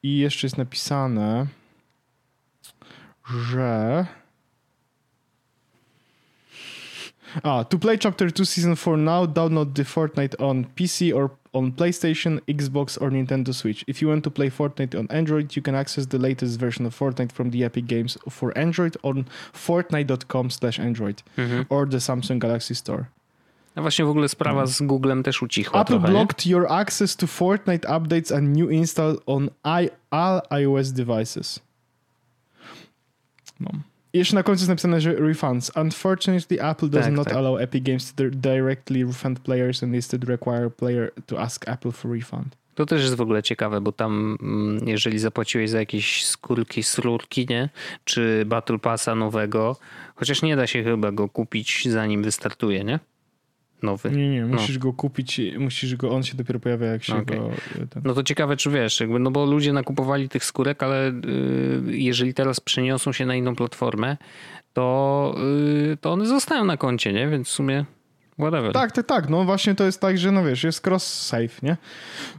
[0.04, 1.48] I jeszcze jest napisane,
[3.30, 4.06] że
[7.44, 11.72] Ah, to play Chapter 2 Season 4 now, download the Fortnite on PC or on
[11.72, 13.84] PlayStation, Xbox, or Nintendo Switch.
[13.88, 16.98] If you want to play Fortnite on Android, you can access the latest version of
[16.98, 21.66] Fortnite from the Epic Games for Android on fortnite.com slash Android mhm.
[21.70, 23.08] or the Samsung Galaxy Store.
[23.76, 27.28] A właśnie w ogóle sprawa z Googlem też ucichła Apple trochę, blocked your access to
[27.28, 31.60] Fortnite updates and new install on I, all iOS devices.
[33.60, 33.70] No.
[34.14, 35.72] Jeszcze na końcu jest napisane, że refunds.
[35.76, 37.38] Unfortunately, Apple does Tak, not tak.
[37.38, 41.92] allow Epic Games to di- directly refund players and instead require player to ask Apple
[41.92, 42.58] for refund.
[42.76, 47.46] To też jest w ogóle ciekawe, bo tam mm, jeżeli zapłaciłeś za jakieś skórki, srurki,
[47.50, 47.70] nie?
[48.04, 49.76] Czy Battle Passa nowego,
[50.16, 53.00] chociaż nie da się chyba go kupić zanim wystartuje, nie?
[53.84, 54.12] Nowy.
[54.12, 57.40] Nie, nie, musisz go kupić, musisz go, on się dopiero pojawia, jak się Okej.
[57.40, 57.50] go...
[57.84, 58.02] e, Ten...
[58.06, 62.34] No to ciekawe, czy wiesz, jakby, no bo ludzie nakupowali tych skórek, ale y, jeżeli
[62.34, 64.18] teraz przeniosą się na inną platformę,
[64.74, 65.36] to,
[65.94, 67.28] y, to one zostają na koncie, nie?
[67.28, 67.86] Więc w sumie
[68.40, 68.74] whatever.
[68.74, 69.30] Tak, tak, tak.
[69.30, 71.78] No właśnie to jest tak, że no wiesz, jest cross-save, nie?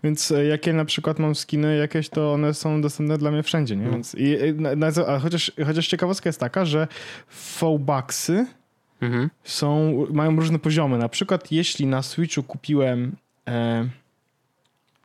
[0.05, 3.42] Więc e, jak ja na przykład mam skiny jakieś, to one są dostępne dla mnie
[3.42, 3.85] wszędzie, nie?
[3.85, 3.90] No.
[3.90, 6.88] Więc i, i, na, na, a chociaż, chociaż ciekawostka jest taka, że
[7.61, 8.46] V-Bucksy
[9.01, 9.31] Mhm.
[9.45, 10.99] są, mają różne poziomy.
[10.99, 13.17] Na przykład jeśli na Switchu kupiłem
[13.49, 13.89] e,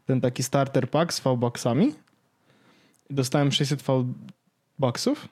[0.05, 1.93] ten taki starter pack z V-Bucksami
[3.10, 5.27] i dostałem 600 V-Bucksów,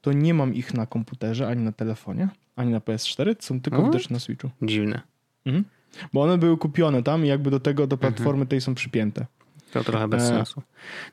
[0.00, 4.14] to nie mam ich na komputerze, ani na telefonie, ani na PS4, są tylko widoczne
[4.14, 4.50] na Switchu.
[4.62, 5.00] Dziwne.
[5.46, 5.64] Mhm.
[6.12, 9.26] Bo one były kupione tam i jakby do tego, do platformy tej są przypięte.
[9.72, 10.26] To trochę bez E.
[10.26, 10.62] sensu.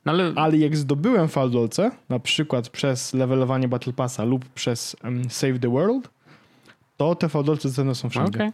[0.05, 5.29] No ale Ale jak zdobyłem faldolce, na przykład przez levelowanie Battle Passa lub przez um,
[5.29, 6.09] Save the World,
[6.97, 8.39] to te faldolce cenne są wszędzie.
[8.39, 8.51] Okej.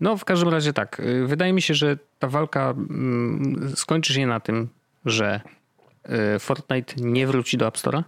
[0.00, 1.00] No, w każdym razie tak.
[1.00, 4.68] Y, Wydaje mi się, że ta walka mm, skończy się na tym,
[5.04, 5.40] że
[6.36, 8.02] y, Fortnite nie wróci do App Store'a.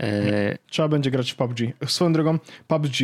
[0.00, 1.58] Y, Trzeba będzie grać w PUBG.
[1.86, 2.96] Swoją drogą, PUBG,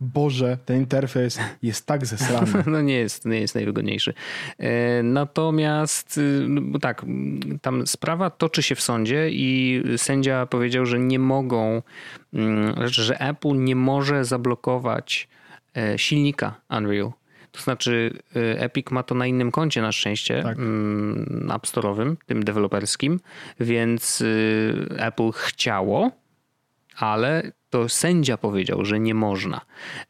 [0.00, 2.46] Boże, ten interfejs jest tak zesrany.
[2.72, 4.14] No nie jest, nie jest najwygodniejszy.
[4.58, 7.04] E, Natomiast y, no tak,
[7.62, 11.82] tam sprawa toczy się w sądzie i sędzia powiedział, że nie mogą,
[12.34, 15.28] mm, że Apple nie może zablokować
[15.76, 17.12] e, silnika Unreal.
[17.52, 20.58] To znaczy e, Epic ma to na innym koncie na szczęście, Tak.
[20.58, 23.20] mm, App Store'owym, tym deweloperskim,
[23.60, 26.10] więc y, Apple chciało,
[26.96, 29.60] ale to sędzia powiedział, że nie można.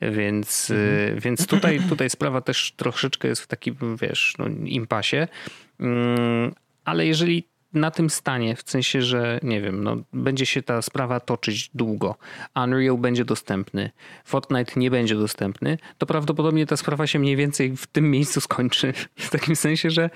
[0.01, 5.29] Więc, y, więc tutaj, tutaj sprawa też troszeczkę jest w takim, wiesz, no, impasie.
[5.81, 10.83] Mm, Ale jeżeli na tym stanie, w sensie, że nie wiem, no, będzie się ta
[10.83, 12.17] sprawa toczyć długo,
[12.57, 13.91] Unreal będzie dostępny,
[14.25, 18.93] Fortnite nie będzie dostępny, to prawdopodobnie ta sprawa się mniej więcej w tym miejscu skończy.
[19.17, 20.11] W takim sensie, że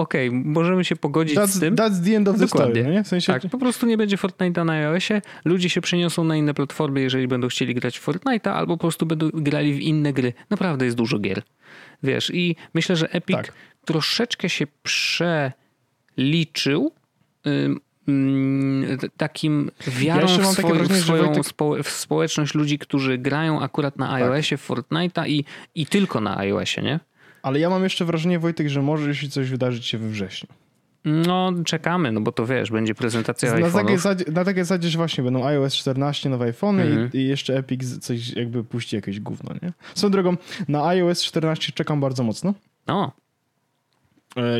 [0.00, 1.76] okej, możemy się pogodzić That's, z tym.
[1.76, 2.72] that's the end of the Dokładnie.
[2.74, 3.04] story, no nie?
[3.04, 5.22] W sensie, Tak, po prostu nie będzie Fortnite'a na iOSie.
[5.44, 9.06] Ludzie się przeniosą na inne platformy, jeżeli będą chcieli grać w Fortnite'a, albo po prostu
[9.06, 10.32] będą grali w inne gry.
[10.50, 11.42] Naprawdę jest dużo gier.
[12.02, 13.52] Wiesz, i myślę, że Epic Tak.
[13.84, 14.66] troszeczkę się
[16.16, 16.92] przeliczył
[17.46, 22.78] ym, ym, takim wiarą jeszcze w, swoją, w wrażenie, swoją Wojtek- spo, w społeczność ludzi,
[22.78, 24.22] którzy grają akurat na Tak.
[24.22, 27.00] iOSie Fortnite'a i, i tylko na iOSie, nie?
[27.42, 30.48] Ale ja mam jeszcze wrażenie, Wojtek, że może się coś wydarzyć się we wrześniu.
[31.04, 34.98] No, czekamy, no bo to wiesz, będzie prezentacja Na takiej, zasadzie, na takiej zasadzie, że
[34.98, 37.10] właśnie będą iOS 14, nowe iPhony Mhm.
[37.12, 39.72] i, i jeszcze Epic coś jakby puści jakieś gówno, nie?
[39.94, 40.36] Swoją drogą,
[40.68, 42.54] na iOS 14 czekam bardzo mocno.
[42.86, 43.12] No,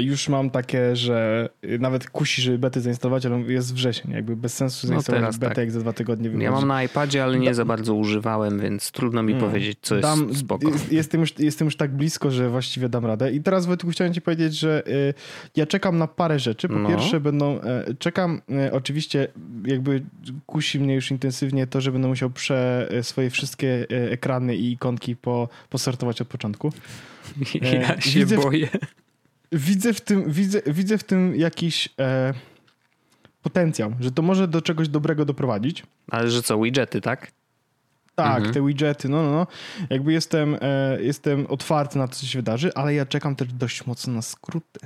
[0.01, 4.11] Już mam takie, że y, nawet kusi, żeby bety zainstalować, ale jest wrzesień.
[4.11, 5.59] Jakby bez sensu zainstalować teraz betę, tak.
[5.65, 6.45] jak za dwa tygodnie wychodzi.
[6.45, 9.45] Ja mam na iPadzie, ale nie Da- za bardzo używałem, więc trudno mi Mm.
[9.45, 10.69] powiedzieć, co jest Dam- spoko.
[10.69, 13.33] jest- Jestem już, jestem już tak blisko, że właściwie dam radę.
[13.33, 15.15] I teraz Wojtku chciałem ci powiedzieć, że y,
[15.57, 16.69] ja czekam na parę rzeczy.
[16.69, 16.89] Po No.
[16.89, 19.29] pierwsze będą, e, czekam, e, oczywiście
[19.67, 20.03] jakby
[20.47, 24.73] kusi mnie już intensywnie to, że będę musiał prze e, swoje wszystkie e, ekrany i
[24.73, 26.73] ikonki po, posortować od początku.
[27.63, 28.69] Ja e, się widzę boję.
[29.53, 32.35] Widzę w tym, widzę, widzę w tym jakiś e,
[33.43, 35.83] potencjał, że to może do czegoś dobrego doprowadzić.
[36.11, 37.33] Ale że co, widgety, tak?
[38.15, 38.55] Tak, Mhm.
[38.55, 39.47] te widgety, no, no, no.
[39.91, 43.87] Jakby jestem, e, jestem otwarty na to, co się wydarzy, ale ja czekam też dość
[43.87, 44.81] mocno na skróty.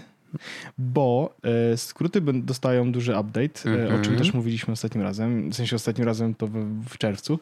[0.79, 1.35] Bo
[1.73, 4.17] e, skróty dostają duży update, e, o czym Mhm.
[4.19, 5.51] też mówiliśmy ostatnim razem.
[5.51, 6.53] W sensie ostatnim razem to w,
[6.89, 7.39] w czerwcu.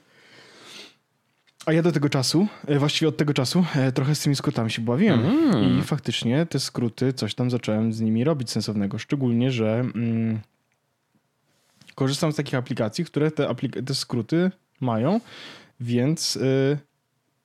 [1.67, 4.71] A ja do tego czasu, e, właściwie od tego czasu, e, trochę z tymi skrótami
[4.71, 5.21] się bawiłem.
[5.27, 5.79] Mm.
[5.79, 8.99] I faktycznie te skróty, coś tam zacząłem z nimi robić sensownego.
[8.99, 10.41] Szczególnie, że mm,
[11.95, 15.21] korzystam z takich aplikacji, które te, aplik- te skróty mają,
[15.81, 16.79] więc y,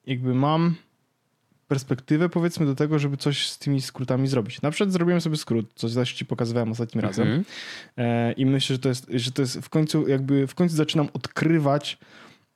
[0.06, 0.76] jakby mam
[1.68, 4.62] perspektywę powiedzmy do tego, żeby coś z tymi skrótami zrobić.
[4.62, 7.46] Na przykład zrobiłem sobie skrót, coś zaś ci pokazywałem ostatnim razem Mhm.
[7.98, 11.10] e, i myślę, że to jest, że to jest w końcu jakby w końcu zaczynam
[11.14, 11.98] odkrywać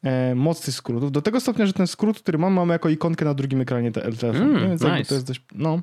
[0.04, 1.12] e, moc tych skrótów.
[1.12, 4.12] Do tego stopnia, że ten skrót, który mam, mam jako ikonkę na drugim ekranie te-
[4.12, 4.52] telefonu.
[4.52, 5.06] Mm, więc nice.
[5.06, 5.82] to jest dość, no.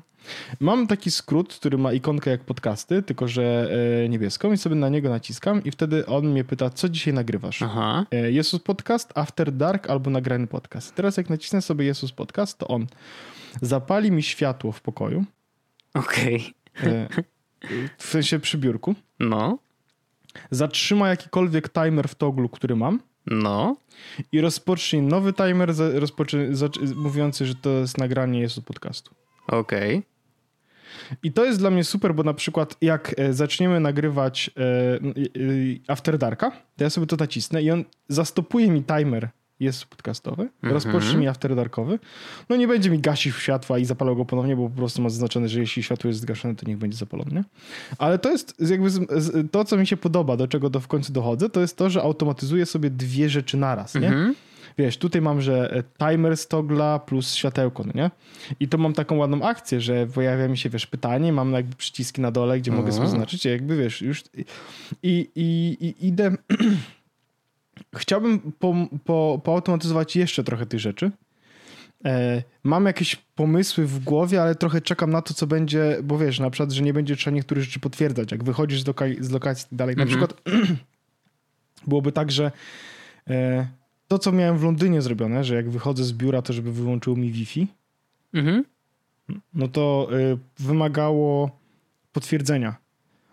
[0.59, 3.69] Mam taki skrót, który ma ikonkę jak podcasty, tylko że
[4.05, 7.61] e, niebieską i sobie na niego naciskam i wtedy on mnie pyta, co dzisiaj nagrywasz?
[7.61, 8.05] Aha.
[8.11, 10.95] E, Jesus Podcast, After Dark albo nagrany podcast.
[10.95, 12.87] Teraz jak nacisnę sobie Jesus Podcast, to on
[13.61, 15.25] zapali mi światło w pokoju,
[15.93, 16.53] Okej.
[16.83, 17.07] e,
[17.97, 18.95] w sensie przy biurku.
[19.19, 19.57] No.
[20.51, 22.99] zatrzyma jakikolwiek timer w toglu, który mam.
[23.29, 23.75] No.
[24.31, 26.51] I rozpocznij nowy timer rozpoczy,
[26.95, 29.11] mówiący, że to jest nagranie jest od podcastu.
[29.47, 29.97] Okej.
[29.97, 30.09] Okay.
[31.23, 34.99] I to jest dla mnie super, bo na przykład jak e, zaczniemy nagrywać e, e,
[35.87, 39.29] After Darka, to ja sobie to nacisnę i on zastopuje mi timer
[39.59, 40.71] jest podcastowy, mm -hmm.
[40.73, 41.99] rozpocznie mi After Darkowy.
[42.49, 45.49] No nie będzie mi gasił światła i zapalał go ponownie, bo po prostu ma zaznaczone,
[45.49, 47.43] że jeśli światło jest zgaszone, to niech będzie zapalone.
[47.97, 48.89] Ale to jest jakby
[49.51, 52.01] to, co mi się podoba, do czego do w końcu dochodzę, to jest to, że
[52.01, 54.07] automatyzuje sobie dwie rzeczy naraz, nie?
[54.07, 58.11] Mm -hmm wiesz, tutaj mam, że e, timer stogla plus światełko, no nie?
[58.59, 62.21] I to mam taką ładną akcję, że pojawia mi się, wiesz, pytanie, mam jakby przyciski
[62.21, 64.23] na dole, gdzie mogę sobie zaznaczyć, jakby, wiesz, już
[65.03, 66.31] i, i, i idę...
[67.95, 71.11] Chciałbym po, po, poautomatyzować jeszcze trochę tych rzeczy.
[72.05, 76.39] E, mam jakieś pomysły w głowie, ale trochę czekam na to, co będzie, bo wiesz,
[76.39, 78.31] na przykład, że nie będzie trzeba niektórych rzeczy potwierdzać.
[78.31, 80.19] Jak wychodzisz z, loka z lokacji dalej, na mhm.
[80.19, 80.41] przykład
[81.87, 82.51] byłoby tak, że
[83.27, 83.67] e,
[84.07, 87.31] to, co miałem w Londynie zrobione, że jak wychodzę z biura, to żeby wyłączył mi
[87.31, 87.67] Wi-Fi,
[88.33, 88.63] mhm.
[89.53, 91.59] no to y, wymagało
[92.11, 92.75] potwierdzenia.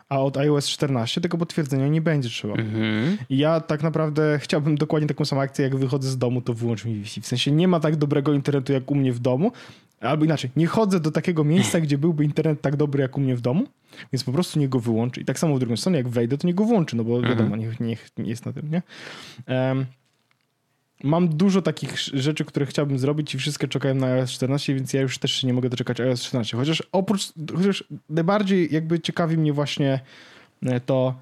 [0.08, 2.54] A od iOS 14 tego potwierdzenia nie będzie trzeba.
[2.54, 3.18] Mhm.
[3.28, 6.84] I ja tak naprawdę chciałbym dokładnie taką samą akcję, jak wychodzę z domu, to wyłącz
[6.84, 7.20] mi Wi-Fi.
[7.20, 9.52] W sensie nie ma tak dobrego internetu jak u mnie w domu,
[10.00, 13.36] albo inaczej, nie chodzę do takiego miejsca, gdzie byłby internet tak dobry jak u mnie
[13.36, 13.64] w domu,
[14.12, 15.20] więc po prostu nie go wyłączy.
[15.20, 17.36] I tak samo w drugą stronę, jak wejdę, to nie go włączy, no bo mhm.
[17.36, 18.82] wiadomo, niech, niech nie jest na tym, nie?
[19.48, 19.86] Um,
[21.04, 25.00] mam dużo takich rzeczy, które chciałbym zrobić i wszystkie czekają na iOS 14, więc ja
[25.00, 26.56] już też nie mogę doczekać iOS 14.
[26.56, 30.00] Chociaż oprócz, chociaż najbardziej jakby ciekawi mnie właśnie
[30.62, 31.14] e, to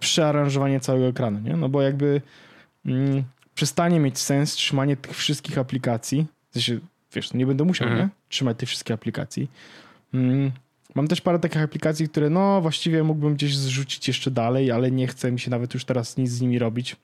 [0.00, 1.56] przearanżowanie całego ekranu, nie?
[1.56, 2.20] No bo jakby
[2.86, 6.26] mm, przestanie mieć sens trzymanie tych wszystkich aplikacji.
[6.50, 6.78] W sensie,
[7.14, 8.06] wiesz, no nie będę musiał, mhm.
[8.06, 8.14] nie?
[8.28, 9.50] Trzymać tych wszystkich aplikacji.
[10.14, 10.52] Mm,
[10.94, 15.06] mam też parę takich aplikacji, które no właściwie mógłbym gdzieś zrzucić jeszcze dalej, ale nie
[15.06, 16.96] chcę mi się nawet już teraz nic z nimi robić.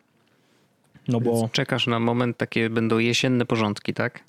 [1.09, 1.49] No bo...
[1.53, 4.25] czekasz na moment, takie będą jesienne porządki, tak?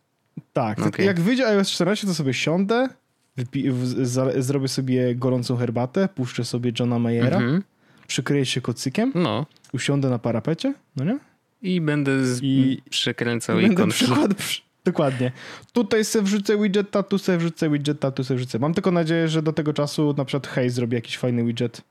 [0.54, 0.80] Tak.
[0.80, 1.06] Okay.
[1.06, 2.90] Jak wyjdzie iOS 14, to sobie siądę,
[3.38, 7.62] wypi- w- zrobię sobie gorącą herbatę, puszczę sobie Johna Mayera, mm-hmm.
[8.08, 9.46] przykryję się kocykiem, no.
[9.74, 11.20] usiądę na parapecie, no nie?
[11.62, 12.40] I będę z...
[12.44, 14.32] I przekręcał i będę przykład,
[14.88, 15.32] Dokładnie.
[15.74, 18.60] Tutaj sobie wrzucę widgeta, tu sobie wrzucę widgeta, tu sobie wrzucę.
[18.60, 21.82] Mam tylko nadzieję, że do tego czasu na przykład Hey zrobi jakiś fajny widget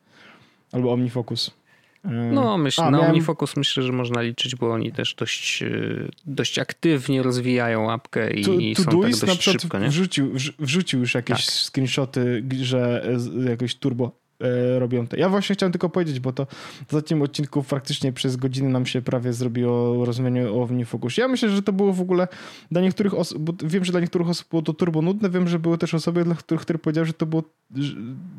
[0.72, 1.50] albo OmniFocus.
[2.10, 3.10] No, myślę, A, na miałem...
[3.10, 5.68] OmniFocus myślę, że można liczyć, bo oni też dość, e,
[6.26, 9.88] dość aktywnie rozwijają apkę i, to, to są tak dość szybko, nie?
[9.88, 11.54] Wrzucił, wrzucił już jakieś tak.
[11.54, 13.06] screenshoty, że
[13.48, 14.25] jakoś turbo
[14.78, 15.16] robią to.
[15.16, 16.46] Ja właśnie chciałem tylko powiedzieć, bo to
[16.88, 21.16] w ostatnim odcinku faktycznie przez godzinę nam się prawie zrobiło rozumienie o OmniFocus.
[21.16, 22.28] Ja myślę, że to było w ogóle
[22.70, 25.58] dla niektórych osób, bo wiem, że dla niektórych osób było to turbo nudne, wiem, że
[25.58, 27.42] były też osoby, dla których, które powiedziały, że to było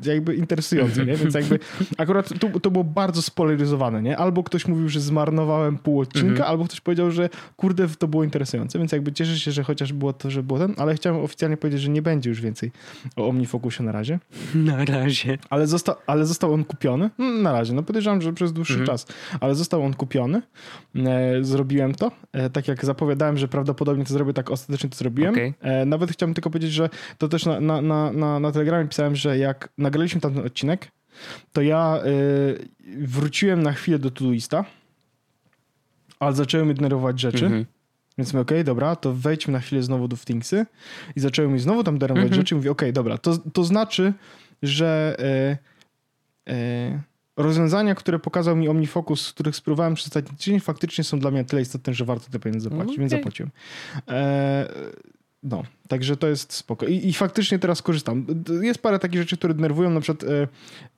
[0.05, 1.15] jakby interesujące, nie?
[1.15, 1.59] Więc jakby
[1.97, 4.17] akurat to, to było bardzo spolaryzowane, nie?
[4.17, 6.49] Albo ktoś mówił, że zmarnowałem pół odcinka, mhm.
[6.49, 10.13] albo ktoś powiedział, że kurde, to było interesujące, więc jakby cieszę się, że chociaż było
[10.13, 12.71] to, że było ten, ale chciałem oficjalnie powiedzieć, że nie będzie już więcej
[13.15, 14.19] o OmniFocusie na razie.
[14.55, 15.37] Na razie.
[15.49, 17.09] Ale został, ale został on kupiony.
[17.17, 18.87] No, na razie, no podejrzewam, że przez dłuższy mhm.
[18.87, 19.05] czas,
[19.39, 20.41] ale został on kupiony.
[20.95, 22.11] E, zrobiłem to.
[22.31, 25.33] E, tak jak zapowiadałem, że prawdopodobnie to zrobię, tak ostatecznie to zrobiłem.
[25.33, 25.53] Okay.
[25.61, 29.15] E, nawet chciałbym tylko powiedzieć, że to też na, na, na, na, na Telegramie pisałem,
[29.15, 30.91] że jak nagraliśmy tamten odcinek,
[31.53, 31.99] to ja
[32.97, 34.65] wróciłem na chwilę do Todoista,
[36.19, 37.45] ale zacząłem denerwować rzeczy.
[37.45, 37.65] Mhm.
[38.17, 40.65] Więc mówię, okej, okay, dobra, to wejdźmy na chwilę znowu do Thingsy
[41.15, 42.41] i zacząłem mi znowu tam denerwować mhm.
[42.41, 44.13] rzeczy i mówię, okej, okay, dobra, to, to znaczy,
[44.63, 45.57] że E,
[47.37, 51.61] rozwiązania, które pokazał mi OmniFocus, których spróbowałem przez ostatni tydzień, faktycznie są dla mnie tyle
[51.61, 52.99] istotne, że warto te pieniądze zapłacić, okay.
[52.99, 53.51] więc zapłaciłem.
[54.07, 54.67] E,
[55.43, 56.85] no, także to jest spoko.
[56.85, 58.25] I, I, faktycznie teraz korzystam.
[58.61, 60.47] Jest parę takich rzeczy, które denerwują, na przykład e,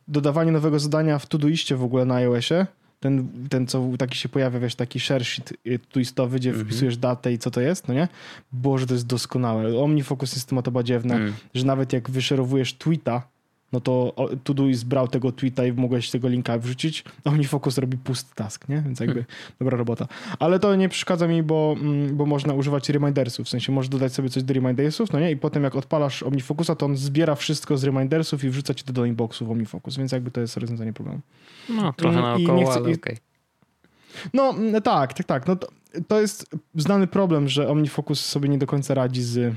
[0.07, 2.67] dodawanie nowego zadania w Todoistie w ogóle na iOSie.
[2.99, 5.53] Ten, ten, co taki się pojawia, wiesz, taki share sheet
[5.91, 6.65] twistowy, gdzie mm -hmm.
[6.65, 8.07] wpisujesz datę i co to jest, no nie?
[8.51, 9.79] Boże, to jest doskonałe.
[9.79, 11.33] OmniFocus jest tym to badziewne, mm.
[11.53, 13.27] że nawet jak wyszerowujesz tweeta,
[13.71, 17.03] no to Todoist brał tego tweeta i mogłeś tego linka wrzucić.
[17.25, 18.81] OmniFocus robi pusty task, nie?
[18.81, 19.35] Więc jakby hmm.
[19.59, 20.07] dobra robota.
[20.39, 23.47] Ale to nie przeszkadza mi, bo, mm, bo można używać remindersów.
[23.47, 25.31] W sensie możesz dodać sobie coś do remindersów, no nie?
[25.31, 28.93] I potem jak odpalasz OmniFocusa, to on zbiera wszystko z remindersów i wrzuca ci to
[28.93, 31.19] do inboxu w OmniFocus, więc jakby to jest rozwiązanie problemu.
[31.69, 32.97] No, trochę naokoło, chcę, ale okej.
[32.97, 33.17] Okay.
[34.33, 34.53] No
[34.83, 35.47] tak, tak, tak.
[35.47, 35.67] No to,
[36.07, 39.55] to jest znany problem, że OmniFocus sobie nie do końca radzi z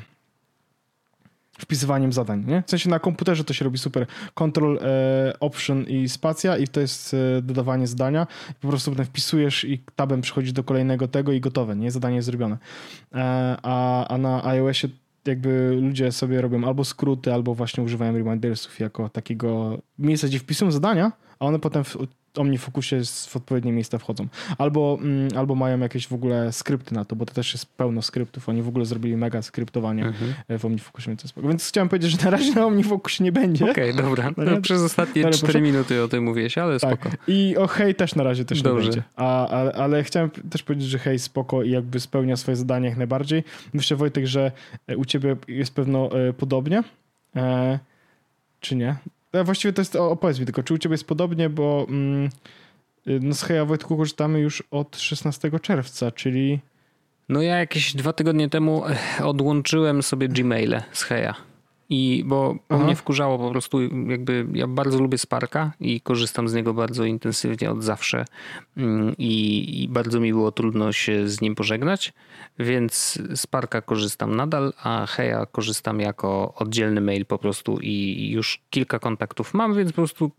[1.62, 2.62] wpisywaniem zadań, nie?
[2.66, 4.06] W sensie na komputerze to się robi super.
[4.34, 8.26] Control, e, Option i spacja i to jest e, dodawanie zadania.
[8.60, 11.90] Po prostu potem wpisujesz i tabem przychodzisz do kolejnego tego i gotowe, nie?
[11.90, 12.58] Zadanie jest zrobione.
[13.14, 14.88] E, a, a na iOSie
[15.26, 20.70] jakby ludzie sobie robią albo skróty, albo właśnie używają remindersów jako takiego miejsca, gdzie wpisują
[20.70, 21.96] zadania, a one potem w,
[22.38, 24.26] OmniFocusie w odpowiednie miejsca wchodzą.
[24.58, 28.02] Albo, mm, albo mają jakieś w ogóle skrypty na to, bo to też jest pełno
[28.02, 28.48] skryptów.
[28.48, 30.34] Oni w ogóle zrobili mega skryptowanie mhm.
[30.48, 31.10] E, w OmniFocusie.
[31.10, 33.70] Więc, więc chciałem powiedzieć, że na razie na OmniFocusie nie będzie.
[33.70, 34.30] Okej, okay, dobra.
[34.52, 35.60] No, przez ostatnie ale 4 proszę.
[35.60, 37.00] minuty o tym mówiłeś, ale tak.
[37.00, 37.16] spoko.
[37.26, 38.84] I o hej też na razie też Dobrze.
[38.84, 39.02] nie będzie.
[39.16, 42.98] A, a, ale chciałem też powiedzieć, że hej spoko i jakby spełnia swoje zadanie jak
[42.98, 43.44] najbardziej.
[43.72, 44.52] Myślę Wojtek, że
[44.86, 46.82] e, u ciebie jest pewno e, podobnie.
[47.36, 47.78] E,
[48.60, 48.96] czy nie?
[49.32, 52.30] Ja właściwie to jest, opowiedz mi tylko, czy u ciebie jest podobnie, bo mm,
[53.06, 56.60] y, no z Heja Wojtku korzystamy już od 16 czerwca, czyli...
[57.28, 58.82] No ja jakieś dwa tygodnie temu
[59.22, 61.34] odłączyłem sobie Gmaile z Heja.
[61.90, 62.84] I bo Aha.
[62.84, 67.70] mnie wkurzało po prostu, jakby ja bardzo lubię Sparka i korzystam z niego bardzo intensywnie
[67.70, 68.24] od zawsze
[68.76, 72.12] mm, i, i bardzo mi było trudno się z nim pożegnać,
[72.58, 78.98] więc Sparka korzystam nadal, a Heja korzystam jako oddzielny mail po prostu i już kilka
[78.98, 80.30] kontaktów mam, więc po prostu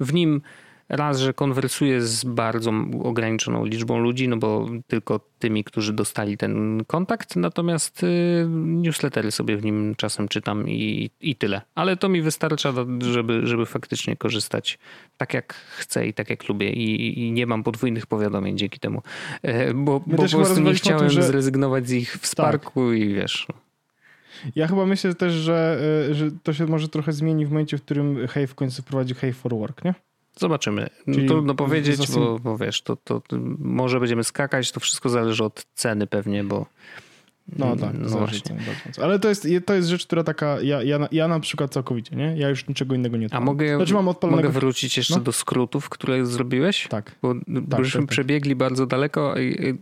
[0.00, 0.42] w nim
[0.88, 2.72] Raz, że konwersuję z bardzo
[3.02, 9.56] ograniczoną liczbą ludzi, no bo tylko tymi, którzy dostali ten kontakt, natomiast y, newslettery sobie
[9.56, 11.60] w nim czasem czytam i, i tyle.
[11.74, 14.78] Ale to mi wystarcza, żeby, żeby faktycznie korzystać
[15.16, 19.02] tak jak chcę i tak jak lubię i, i nie mam podwójnych powiadomień dzięki temu,
[19.42, 21.22] e, bo, bo po prostu nie chciałem tym, że...
[21.22, 22.98] zrezygnować z ich w Sparku tak.
[22.98, 23.46] i wiesz...
[23.48, 23.54] No.
[24.56, 25.78] Ja chyba myślę też, że,
[26.10, 29.14] e, że to się może trochę zmieni w momencie, w którym Hej w końcu wprowadzi
[29.14, 29.94] Hej for Work, nie?
[30.36, 30.90] Zobaczymy.
[31.04, 35.44] Czyli Trudno powiedzieć, bo, bo wiesz, to, to, to, może będziemy skakać, to wszystko zależy
[35.44, 36.66] od ceny pewnie, bo
[37.58, 38.56] no tak, no właśnie.
[39.02, 42.36] Ale to jest, to jest rzecz, która taka, ja, ja, ja na przykład całkowicie, nie?
[42.36, 43.42] Ja już niczego innego nie odpalam.
[43.42, 45.20] A mogę, znaczy mam mogę wrócić jeszcze no?
[45.20, 46.86] do skrótów, które zrobiłeś?
[46.88, 47.12] Tak.
[47.22, 47.44] Bo tak,
[47.80, 48.06] byśmy tak, tak.
[48.06, 49.34] przebiegli bardzo daleko.
[49.38, 49.78] I,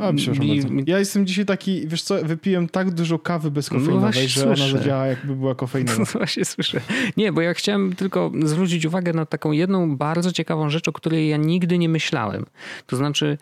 [0.00, 0.74] A, przepraszam i, bardzo.
[0.86, 4.64] Ja jestem dzisiaj taki, wiesz co, wypiłem tak dużo kawy bezkofeinowej, no że słyszę.
[4.64, 5.92] ona zadziała jakby była kofeinowa.
[6.02, 6.80] No właśnie słyszę.
[7.16, 11.28] Nie, bo ja chciałem tylko zwrócić uwagę na taką jedną bardzo ciekawą rzecz, o której
[11.28, 12.46] ja nigdy nie myślałem.
[12.86, 13.38] To znaczy,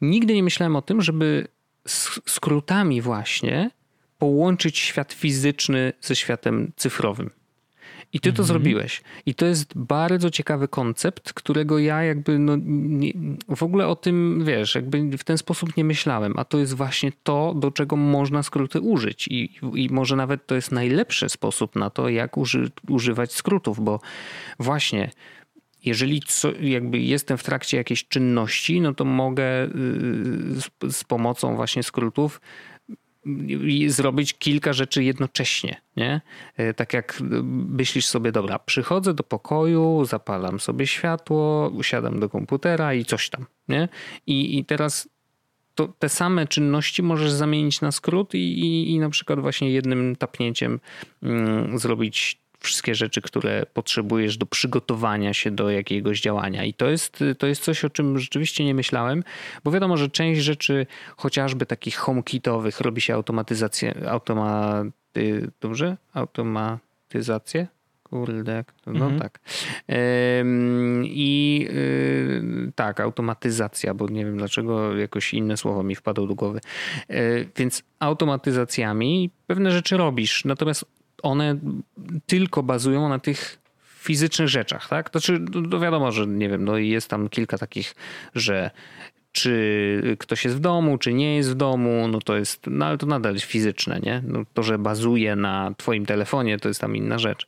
[0.00, 1.48] nigdy nie myślałem o tym, żeby
[2.26, 3.70] skrótami właśnie
[4.18, 7.30] połączyć świat fizyczny ze światem cyfrowym.
[8.12, 8.46] I ty to mhm.
[8.46, 9.02] zrobiłeś.
[9.26, 13.12] I to jest bardzo ciekawy koncept, którego ja jakby no, nie,
[13.48, 16.34] w ogóle o tym, wiesz, jakby w ten sposób nie myślałem.
[16.36, 19.28] A to jest właśnie to, do czego można skróty użyć.
[19.28, 24.00] I, i może nawet to jest najlepszy sposób na to, jak uży, używać skrótów, bo
[24.58, 25.10] właśnie
[25.84, 29.68] jeżeli co, jakby jestem w trakcie jakiejś czynności, no to mogę y,
[30.60, 32.40] z, z pomocą właśnie skrótów
[33.86, 36.20] zrobić kilka rzeczy jednocześnie, nie?
[36.60, 37.18] Y, tak jak
[37.52, 43.46] myślisz sobie, dobra, przychodzę do pokoju, zapalam sobie światło, usiadam do komputera i coś tam,
[43.68, 43.88] nie?
[44.26, 45.08] I, i teraz
[45.74, 50.16] to te same czynności możesz zamienić na skrót i, i, i na przykład właśnie jednym
[50.16, 50.80] tapnięciem
[51.22, 56.64] mm, zrobić wszystkie rzeczy, które potrzebujesz do przygotowania się do jakiegoś działania.
[56.64, 59.24] I to jest, to jest coś, o czym rzeczywiście nie myślałem,
[59.64, 60.86] bo wiadomo, że część rzeczy,
[61.16, 65.96] chociażby takich homekitowych, robi się automatyzację, automaty, dobrze?
[66.14, 67.66] Automatyzację?
[68.10, 69.20] Kurde, no mhm.
[69.20, 69.40] tak.
[71.04, 76.60] I yy, tak, automatyzacja, bo nie wiem dlaczego jakoś inne słowo mi wpadło do głowy.
[77.08, 80.84] Yy, więc automatyzacjami pewne rzeczy robisz, natomiast
[81.22, 81.58] one
[82.26, 85.10] tylko bazują na tych fizycznych rzeczach, tak?
[85.10, 87.94] To znaczy, no wiadomo, że nie wiem, no jest tam kilka takich,
[88.34, 88.70] że
[89.32, 92.98] czy ktoś jest w domu, czy nie jest w domu, no to jest, no ale
[92.98, 94.22] to nadal jest fizyczne, nie?
[94.26, 97.46] No to, że bazuje na twoim telefonie, to jest tam inna rzecz.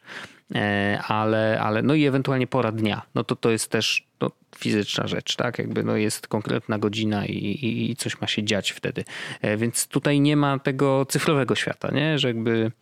[0.55, 5.07] E, ale, ale no i ewentualnie pora dnia, no to to jest też no, fizyczna
[5.07, 5.59] rzecz, tak?
[5.59, 9.05] Jakby no jest konkretna godzina i, i, i coś ma się dziać wtedy.
[9.41, 12.19] E, więc tutaj nie ma tego cyfrowego świata, nie?
[12.19, 12.73] Że jakby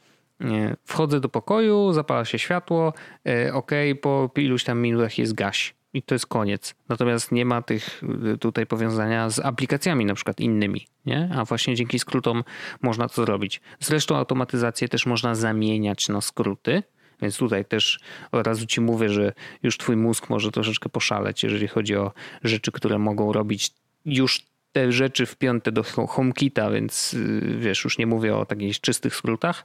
[0.84, 2.93] Wchodzę do pokoju, zapala się światło,
[3.26, 3.70] e, ok,
[4.03, 5.74] po iluś tam minutach jest gaś.
[5.93, 6.74] I to jest koniec.
[6.89, 8.03] Natomiast nie ma tych
[8.34, 11.30] e, tutaj powiązania z aplikacjami na przykład innymi, nie?
[11.34, 12.45] A właśnie dzięki skrótom
[12.82, 13.61] można to zrobić.
[13.80, 16.82] Zresztą automatyzację też można zamieniać na skróty,
[17.22, 18.01] więc tutaj też
[18.32, 19.32] od razu ci mówię, że
[19.62, 22.12] już twój mózg może troszeczkę poszaleć, jeżeli chodzi o
[22.45, 23.70] rzeczy, które mogą robić
[24.05, 24.47] już
[24.79, 29.64] te rzeczy wpięte do HomeKita, więc y, wiesz, już nie mówię o takich czystych skrótach,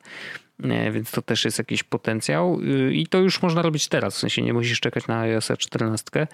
[0.91, 4.41] więc to też jest jakiś potencjał y, i to już można robić teraz, w sensie
[4.41, 6.27] nie musisz czekać na iOS 14.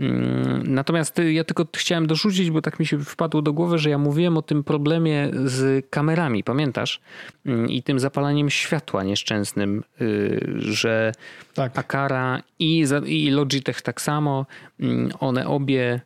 [0.00, 3.98] Mm, natomiast ja tylko chciałem dorzucić, bo tak mi się wpadło do głowy, że ja
[3.98, 7.00] mówiłem o tym problemie z kamerami, pamiętasz?
[7.46, 11.12] Mm, I tym zapalaniem światła nieszczęsnym, y, że
[11.54, 11.78] tak.
[11.78, 14.46] Akara i, i Logitech tak samo,
[14.80, 16.00] mm, one obie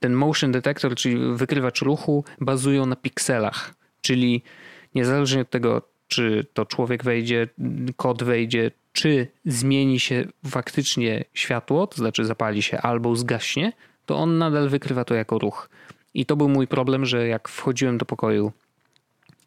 [0.00, 3.74] ten motion detector, czyli wykrywacz ruchu, bazują na pikselach.
[4.00, 4.42] Czyli
[4.94, 7.48] niezależnie od tego, czy to człowiek wejdzie,
[7.96, 13.72] kod wejdzie, czy zmieni się faktycznie światło, to znaczy zapali się albo zgaśnie,
[14.06, 15.68] to on nadal wykrywa to jako ruch.
[16.14, 18.52] I to był mój problem, że jak wchodziłem do pokoju,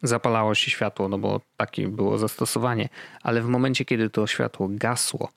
[0.02, 2.88] zapalało się światło, no bo takie było zastosowanie,
[3.22, 5.30] ale w momencie, kiedy to światło gasło,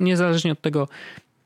[0.00, 0.88] niezależnie od tego,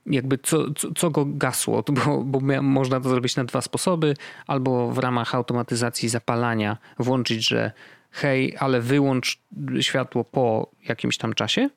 [0.06, 4.14] jakby co, co, co go gasło, bo, bo można to zrobić na dwa sposoby,
[4.46, 7.72] albo w ramach automatyzacji zapalania włączyć, że
[8.10, 9.38] hej, ale wyłącz
[9.80, 11.70] światło po jakimś tam czasie,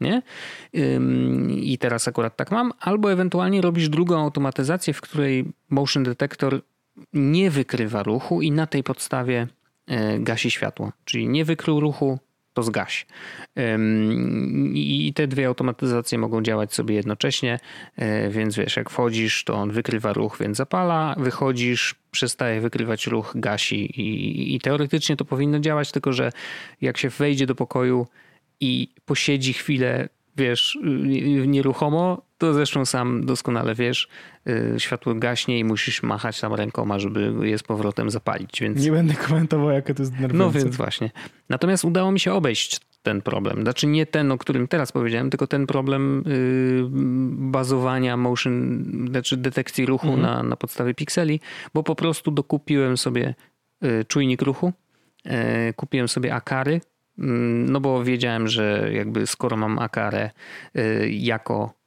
[0.00, 0.22] nie?
[1.50, 6.60] I teraz akurat tak mam, albo ewentualnie robisz drugą automatyzację, w której motion detector
[7.12, 9.46] nie wykrywa ruchu i na tej podstawie
[9.86, 10.92] e, gasi światło.
[11.04, 12.18] Czyli nie wykrył ruchu,
[12.54, 13.06] to zgaś.
[14.74, 17.58] I te dwie automatyzacje mogą działać sobie jednocześnie,
[17.96, 23.32] e, więc wiesz, jak wchodzisz, to on wykrywa ruch, więc zapala, wychodzisz, przestaje wykrywać ruch,
[23.34, 26.32] gasi i, i teoretycznie to powinno działać, tylko że
[26.80, 28.06] jak się wejdzie do pokoju
[28.60, 30.78] i posiedzi chwilę wiesz,
[31.46, 34.08] nieruchomo, to zresztą sam doskonale wiesz,
[34.48, 38.60] y, światło gaśnie i musisz machać tam rękoma, żeby je z powrotem zapalić.
[38.60, 38.84] Więc...
[38.84, 40.58] Nie będę komentował, jakie to jest denerwujące.
[40.58, 41.10] No więc właśnie.
[41.48, 43.62] Natomiast udało mi się obejść ten problem.
[43.62, 46.86] Znaczy nie ten, o którym teraz powiedziałem, tylko ten problem yy,
[47.50, 50.22] bazowania motion, znaczy detekcji ruchu mhm.
[50.22, 51.40] na, na podstawie pikseli,
[51.74, 53.34] bo po prostu dokupiłem sobie
[53.82, 54.72] yy, czujnik ruchu,
[55.76, 56.80] kupiłem sobie akary,
[57.18, 60.30] Mm, no bo wiedziałem, że jakby skoro mam Akarę
[60.76, 61.83] y, jako y,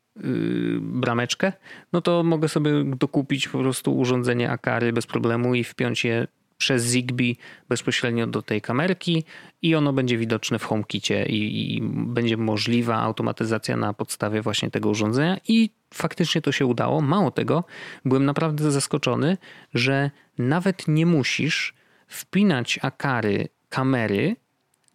[0.80, 1.54] brameczkę,
[1.94, 6.84] no to mogę sobie dokupić po prostu urządzenie Akary bez problemu i wpiąć je przez
[6.84, 7.36] Zigbee
[7.70, 9.24] bezpośrednio do tej kamerki
[9.62, 14.90] i ono będzie widoczne w HomeKicie i, i, będzie możliwa automatyzacja na podstawie właśnie tego
[14.90, 17.02] urządzenia i faktycznie to się udało.
[17.02, 17.64] Mało tego,
[18.06, 19.38] byłem naprawdę zaskoczony,
[19.74, 21.74] że nawet nie musisz
[22.08, 24.36] wpinać Akary kamery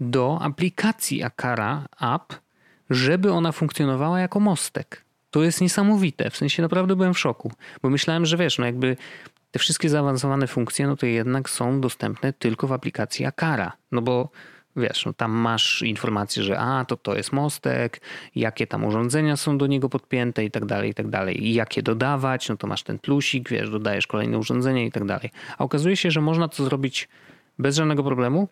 [0.00, 2.32] do aplikacji Akara App,
[2.90, 5.01] żeby ona funkcjonowała jako mostek.
[5.32, 6.30] To jest niesamowite.
[6.30, 7.52] W sensie naprawdę byłem w szoku,
[7.82, 8.96] bo myślałem, że wiesz, no jakby
[9.50, 13.72] te wszystkie zaawansowane funkcje, no to jednak są dostępne tylko w aplikacji Akara.
[13.92, 14.28] No bo
[14.76, 18.00] wiesz, no tam masz informację, że a, to to jest mostek,
[18.34, 21.46] jakie tam urządzenia są do niego podpięte i tak dalej, i tak dalej.
[21.46, 25.30] I jakie dodawać, no to masz ten plusik, wiesz, dodajesz kolejne urządzenia i tak dalej.
[25.58, 27.08] A okazuje się, że można to zrobić
[27.58, 28.48] bez żadnego problemu,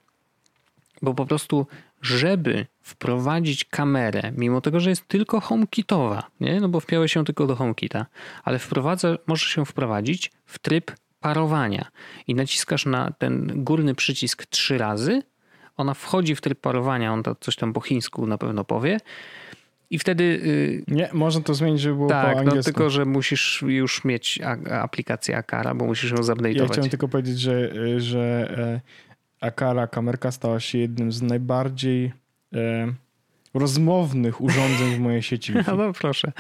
[1.03, 1.67] bo po prostu,
[2.03, 6.61] żeby wprowadzić kamerę, mimo tego, że jest tylko HomeKitowa, nie?
[6.61, 8.07] no bo wpięły się tylko do HomeKita,
[8.45, 11.89] ale wprowadza, może się wprowadzić w tryb parowania
[12.27, 15.23] i naciskasz na ten górny przycisk trzy razy,
[15.77, 18.99] ona wchodzi w tryb parowania, on to coś tam po chińsku na pewno powie
[19.91, 20.25] i wtedy...
[20.25, 24.39] Y, nie, można to zmienić, żeby było tak, po no tylko, że musisz już mieć
[24.71, 26.57] aplikację Akara, bo musisz ją zupdate'ować.
[26.57, 28.81] Ja chciałem tylko powiedzieć, że, y, że e,
[29.41, 32.13] Akara kamerka stała się jednym z najbardziej
[32.55, 32.93] e,
[33.55, 35.53] rozmownych urządzeń w mojej sieci.
[35.67, 36.33] No, no proszę.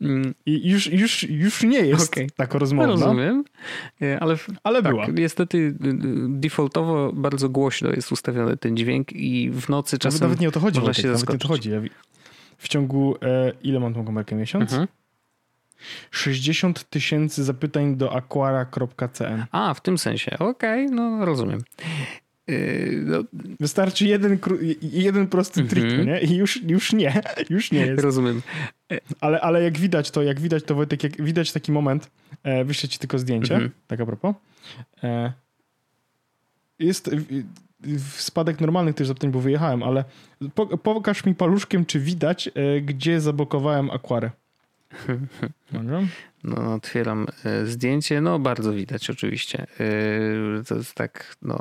[0.00, 0.34] Mm.
[0.46, 2.26] I już, już, już nie jest okay.
[2.36, 2.92] tak rozmowna.
[2.92, 3.44] Rozumiem,
[4.02, 5.06] e, ale, ale tak, była.
[5.06, 5.74] Niestety y, y,
[6.28, 10.60] defaultowo bardzo głośno jest ustawiony ten dźwięk i w nocy czasem Nawet nie o to
[10.60, 10.80] chodzi.
[10.80, 11.70] Można się nawet nie o to chodzi.
[11.70, 11.80] Ja
[12.58, 14.36] w ciągu, e, ile mam tą kamerkę?
[14.36, 14.72] Miesiąc?
[14.72, 14.88] Mhm.
[16.10, 19.44] 60 tysięcy zapytań do aquara.cn.
[19.52, 20.38] A, w tym sensie.
[20.38, 21.60] Okej, okay, no rozumiem.
[22.48, 23.24] Yy, no.
[23.60, 24.38] Wystarczy jeden,
[24.82, 26.06] jeden prosty trik, mm -hmm.
[26.06, 26.20] nie?
[26.20, 28.02] I już, już nie, już nie jest.
[28.02, 28.42] Rozumiem.
[29.20, 32.10] Ale, ale jak widać to, jak widać to Wojtek, jak widać taki moment,
[32.42, 33.72] e, wyślę ci tylko zdjęcie, mm -hmm.
[33.86, 34.34] tak a propos.
[35.04, 35.32] E,
[36.78, 37.10] jest
[38.16, 40.04] spadek normalnych też zapytań, bo wyjechałem, ale
[40.54, 44.30] po, pokaż mi paluszkiem, czy widać, e, gdzie zablokowałem akwarę.
[46.44, 48.20] No, otwieram e, zdjęcie.
[48.20, 49.66] No, bardzo widać oczywiście.
[49.80, 51.58] E, to jest tak, no,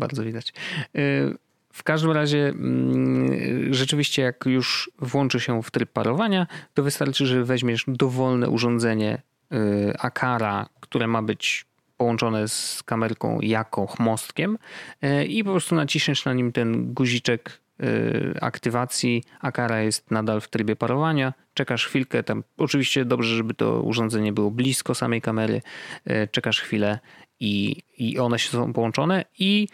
[0.00, 0.52] bardzo widać.
[0.96, 1.36] Y,
[1.72, 7.44] w każdym razie mm, rzeczywiście jak już włączy się w tryb parowania, to wystarczy, że
[7.44, 9.22] weźmiesz dowolne urządzenie
[9.52, 9.56] y,
[9.98, 11.64] Akara, które ma być
[11.96, 14.58] połączone z kamerką jako mostkiem
[15.04, 17.60] y, i po prostu naciśniesz na nim ten guziczek
[18.40, 19.24] aktywacji.
[19.40, 21.32] Akara jest nadal w trybie parowania.
[21.54, 25.62] Czekasz chwilkę, tam oczywiście dobrze, żeby to urządzenie było blisko samej kamery.
[26.30, 26.98] Czekasz chwilę
[27.40, 29.68] i, i one się są połączone i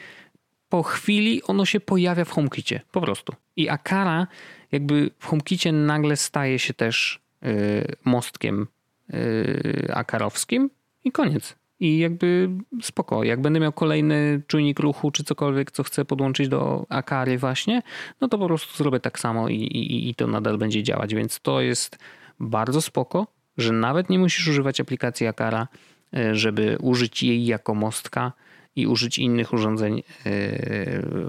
[0.68, 3.32] po chwili ono się pojawia w HomeKicie, po prostu.
[3.56, 4.26] I Akara
[4.72, 8.66] jakby w HomeKicie nagle staje się też y, mostkiem
[9.14, 10.70] y, akarowskim
[11.04, 11.56] i koniec.
[11.80, 12.50] I jakby
[12.82, 13.24] spoko.
[13.24, 17.82] Jak będę miał kolejny czujnik ruchu, czy cokolwiek, co chcę podłączyć do Akary właśnie,
[18.20, 21.14] no to po prostu zrobię tak samo i, i, i to nadal będzie działać.
[21.14, 21.98] Więc to jest
[22.40, 23.26] bardzo spoko,
[23.58, 25.68] że nawet nie musisz używać aplikacji Akara,
[26.32, 28.32] żeby użyć jej jako mostka
[28.76, 30.32] i użyć innych urządzeń e,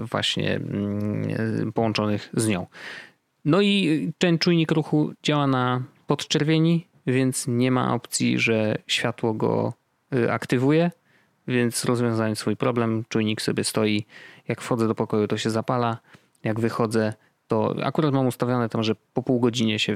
[0.00, 2.66] właśnie mm, połączonych z nią.
[3.44, 9.72] No i ten czujnik ruchu działa na podczerwieni, więc nie ma opcji, że światło go
[10.14, 10.90] y, aktywuje,
[11.48, 13.04] więc rozwiązałem swój problem.
[13.08, 14.06] Czujnik sobie stoi.
[14.48, 15.98] Jak wchodzę do pokoju, to się zapala.
[16.44, 17.14] Jak wychodzę,
[17.48, 19.94] to akurat mam ustawione tam, że po pół godzinie się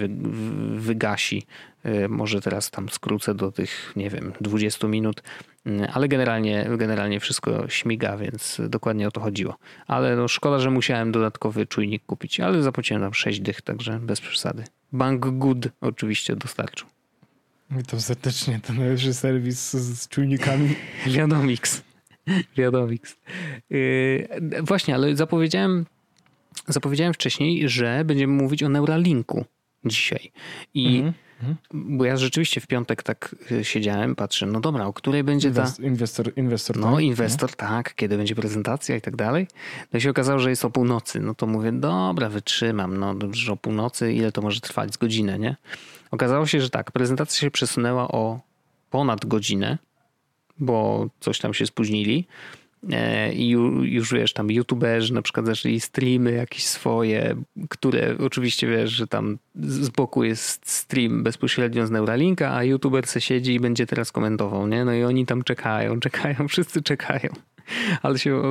[0.75, 1.47] wygasi.
[1.87, 5.23] Y, może teraz tam skrócę do tych, nie wiem, 20 minut,
[5.67, 9.57] y, ale generalnie, generalnie wszystko śmiga, więc dokładnie o to chodziło.
[9.87, 14.21] Ale no szkoda, że musiałem dodatkowy czujnik kupić, ale zapłaciłem tam 6 dych, także bez
[14.21, 14.65] przesady.
[14.93, 16.89] Bank Good oczywiście dostarczył.
[17.71, 20.75] Witam serdecznie, to najlepszy serwis z, z czujnikami.
[21.07, 21.83] Wiadomix.
[22.57, 23.17] Wiadomix.
[23.71, 24.29] Yy,
[24.63, 25.87] właśnie, ale zapowiedziałem
[26.69, 29.45] zapowiedziałem wcześniej, że będziemy mówić o Neuralinku
[29.85, 30.33] dzisiaj.
[30.75, 31.55] I mm -hmm.
[31.73, 35.73] bo ja rzeczywiście w piątek tak y, siedziałem, patrzę, no dobra, o której będzie ta...
[35.79, 36.77] Inwestor, inwestor.
[36.77, 37.05] No, tak?
[37.05, 37.57] inwestor, no.
[37.57, 39.47] tak, kiedy będzie prezentacja i tak dalej.
[39.93, 41.21] No i się okazało, że jest o północy.
[41.21, 44.95] No to mówię, dobra, wytrzymam, no że o północy, ile to może trwać?
[44.95, 45.57] Z godzinę, nie?
[46.11, 48.41] Okazało się, że tak, prezentacja się przesunęła o
[48.91, 49.79] ponad godzinę,
[50.59, 52.27] bo coś tam się spóźnili.
[52.91, 53.49] E, I
[53.83, 57.37] już wiesz, tam youtuberzy na przykład zaczęli streamy jakieś swoje,
[57.69, 63.21] które oczywiście wiesz, że tam z boku jest stream bezpośrednio z Neuralinka, a youtuber se
[63.21, 64.85] siedzi i będzie teraz komentował, nie?
[64.85, 67.29] No i oni tam czekają, czekają, wszyscy czekają.
[68.03, 68.43] Ale się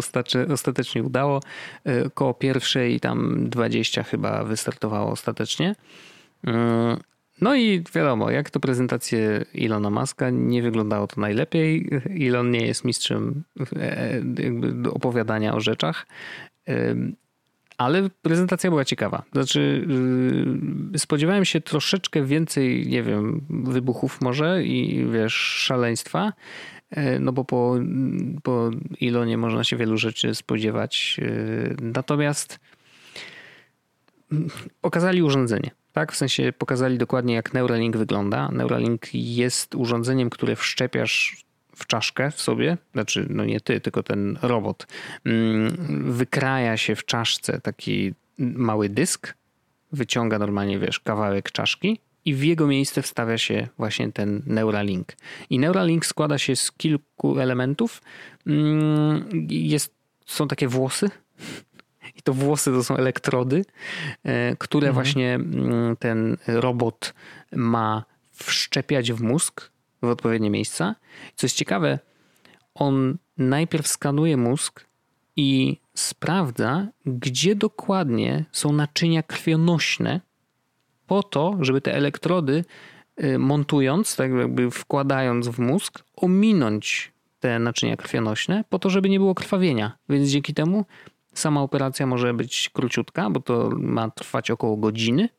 [0.54, 1.42] ostatecznie udało.
[1.84, 5.76] E, koło pierwszej tam 20 chyba wystartowało ostatecznie.
[7.42, 11.89] No i wiadomo, jak to prezentacje Ilona Maska, nie wyglądało to najlepiej.
[12.28, 13.44] Elon nie jest mistrzem
[13.76, 14.22] e,
[14.94, 16.08] opowiadania o rzeczach.
[17.82, 19.24] Ale prezentacja była ciekawa.
[19.32, 19.88] Znaczy,
[20.96, 26.34] y, spodziewałem się troszeczkę więcej, nie wiem, wybuchów może i wiesz, szaleństwa.
[26.89, 27.76] E, no bo po,
[28.44, 31.20] po Ilonie można się wielu rzeczy spodziewać.
[31.22, 32.60] E, natomiast
[34.32, 34.50] mm,
[34.82, 35.72] pokazali urządzenie.
[35.94, 38.50] Tak, w sensie pokazali dokładnie jak Neuralink wygląda.
[38.52, 44.38] Neuralink jest urządzeniem, które wszczepiasz w czaszkę w sobie, znaczy no nie ty, tylko ten
[44.42, 44.88] robot.
[45.26, 45.78] Mm,
[46.12, 49.34] wykraja się w czaszce taki mały dysk,
[49.92, 55.14] wyciąga normalnie, wiesz, kawałek czaszki i w jego miejsce wstawia się właśnie ten Neuralink.
[55.50, 58.02] I Neuralink składa się z kilku elementów.
[58.48, 59.94] Mm, jest,
[60.26, 61.10] są takie włosy,
[62.16, 63.66] i to włosy to są elektrody,
[64.24, 64.93] e, które mhm.
[64.93, 67.14] właśnie mm, ten robot
[67.51, 70.95] ma wszczepiać w mózg w odpowiednie miejsca.
[71.36, 71.99] Co jest ciekawe,
[72.76, 74.86] on najpierw skanuje mózg
[75.36, 80.22] i sprawdza, gdzie dokładnie są naczynia krwionośne,
[81.07, 82.66] po to, żeby te elektrody
[83.18, 89.20] e, montując, tak jakby wkładając w mózg, ominąć te naczynia krwionośne, po to, żeby nie
[89.20, 89.97] było krwawienia.
[90.09, 90.86] Więc dzięki temu
[91.34, 95.30] Sama operacja może być króciutka, bo to ma trwać około godziny.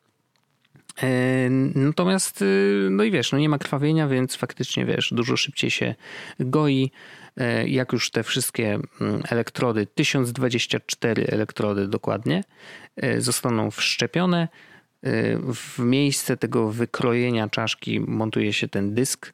[1.03, 5.70] E, natomiast, y, no i wiesz, no nie ma krwawienia, więc faktycznie wiesz, dużo szybciej
[5.70, 5.95] się
[6.40, 6.90] goi.
[7.36, 12.45] E, jak już te wszystkie mm, elektrody, 1024 elektrody dokładnie,
[12.97, 14.49] e, zostaną wszczepione,
[15.55, 19.32] w miejsce tego wykrojenia czaszki montuje się ten dysk,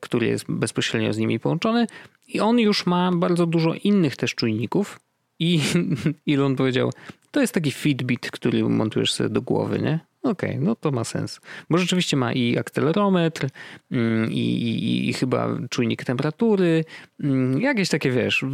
[0.00, 1.86] który jest bezpośrednio z nimi połączony
[2.28, 5.00] i on już ma bardzo dużo innych też czujników,
[5.38, 5.60] i
[6.28, 6.92] Elon powiedział,
[7.30, 10.00] to jest taki Fitbit, który montujesz sobie do głowy, nie?
[10.30, 11.40] Okej, okay, no to ma sens.
[11.70, 13.48] Bo rzeczywiście ma i akcelerometr,
[13.90, 16.84] mm, i, i, i, chyba czujnik temperatury,
[17.20, 18.44] mm, jakieś takie, wiesz,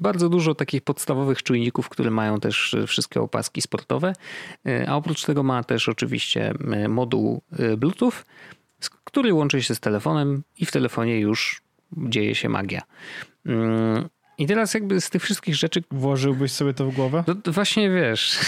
[0.00, 4.12] bardzo dużo takich podstawowych czujników, które mają też wszystkie opaski sportowe.
[4.66, 8.12] E, a oprócz tego ma też oczywiście e, moduł e, Bluetooth,
[9.04, 11.62] który łączy się z telefonem i w telefonie już
[11.96, 12.82] dzieje się magia.
[14.38, 15.82] I teraz jakby z tych wszystkich rzeczy...
[15.90, 17.24] Włożyłbyś sobie to w głowę?
[17.26, 18.38] No właśnie wiesz.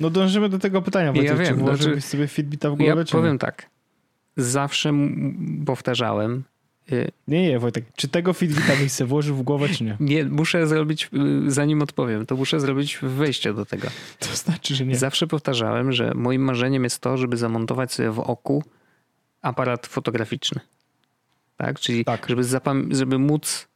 [0.00, 1.22] No dążymy do tego pytania.
[1.22, 3.38] Ja wiem, czy włożyłbyś znaczy, sobie Fitbita w głowę, ja czy powiem nie?
[3.38, 3.70] tak.
[4.36, 4.92] Zawsze
[5.66, 6.44] powtarzałem,
[6.92, 7.84] y, nie, nie, Wojtek.
[7.96, 9.96] Czy tego Fitbita byś sobie włożył w głowę, czy nie?
[10.00, 11.10] Nie, muszę zrobić,
[11.46, 13.88] y, zanim odpowiem, to muszę zrobić wejście do tego.
[14.18, 14.96] To znaczy, że nie.
[14.96, 18.64] Zawsze powtarzałem, że moim marzeniem jest to, żeby zamontować sobie w oku
[19.42, 20.60] aparat fotograficzny.
[21.56, 21.80] Tak?
[21.80, 22.26] Czyli tak.
[22.28, 22.42] Żeby,
[22.90, 23.68] żeby móc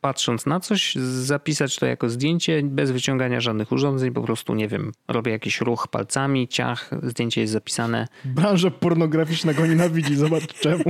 [0.00, 4.92] patrząc na coś, zapisać to jako zdjęcie bez wyciągania żadnych urządzeń, po prostu, nie wiem,
[5.08, 8.08] robię jakiś ruch palcami, ciach, zdjęcie jest zapisane.
[8.24, 10.84] Branża pornograficzna go nienawidzi, zobacz czemu.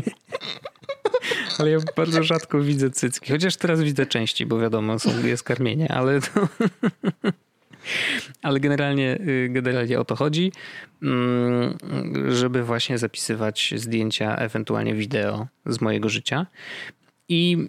[1.58, 5.92] Ale ja bardzo rzadko widzę cycki, chociaż teraz widzę częściej, bo wiadomo, są, jest karmienie,
[5.92, 6.48] ale to...
[8.42, 10.52] Ale generalnie, y, generalnie o to chodzi,
[11.02, 11.78] mm,
[12.28, 16.46] żeby właśnie zapisywać zdjęcia, ewentualnie wideo z mojego życia.
[17.28, 17.68] I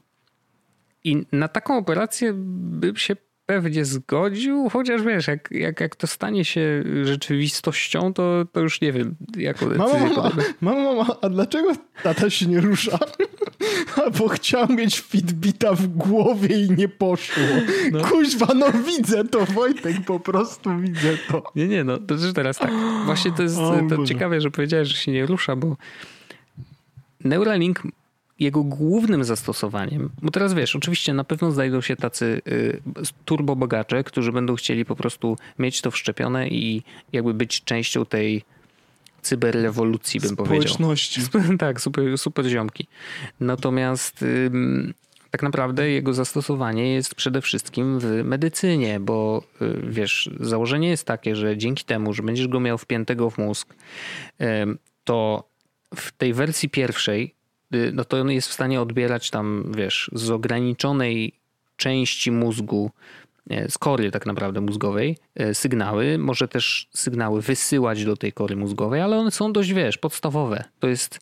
[1.04, 6.45] i na taką operację bym się pewnie zgodził, chociaż wiesz, jak, jak, jak to stanie
[6.45, 10.32] się rzeczywistością, to, to już nie wiem, jaką decyzję mama, mama,
[10.62, 11.74] mama, mama, a dlaczego
[12.04, 12.99] tata się nie rusza?
[14.20, 17.43] Bo chciał mieć Fitbita w głowie i nie poszło.
[17.91, 18.04] No.
[18.04, 21.43] Kuźwa, no widzę to, Wojtek, po prostu widzę to.
[21.56, 22.72] Nie, nie, no to teraz tak.
[23.06, 23.58] Właśnie to jest
[23.89, 25.78] to ciekawe, że powiedziałeś, że się nie rusza, bo
[27.24, 27.82] Neuralink
[28.42, 32.82] jego głównym zastosowaniem, bo teraz wiesz, oczywiście na pewno znajdą się tacy y,
[33.26, 36.84] turbobogacze, którzy będą chcieli po prostu mieć to wszczepione i
[37.14, 38.44] jakby być częścią tej
[39.22, 41.22] cyberrewolucji, bym Społeczności.
[41.32, 41.58] powiedział.
[41.58, 42.88] tak, super, super ziomki.
[43.39, 44.26] Natomiast
[45.32, 51.36] tak naprawdę jego zastosowanie jest przede wszystkim w medycynie, bo y, wiesz, założenie jest takie,
[51.36, 53.76] że dzięki temu, że będziesz go miał wpiętego w mózg,
[55.04, 55.50] to
[55.96, 57.41] w tej wersji pierwszej Y,
[57.93, 61.34] no to on jest w stanie odbierać tam, wiesz, z ograniczonej
[61.76, 62.91] części mózgu,
[63.49, 66.17] e, z kory tak naprawdę mózgowej, e, sygnały.
[66.17, 70.63] Może też sygnały wysyłać do tej kory mózgowej, ale one są dość, wiesz, podstawowe.
[70.80, 71.19] To jest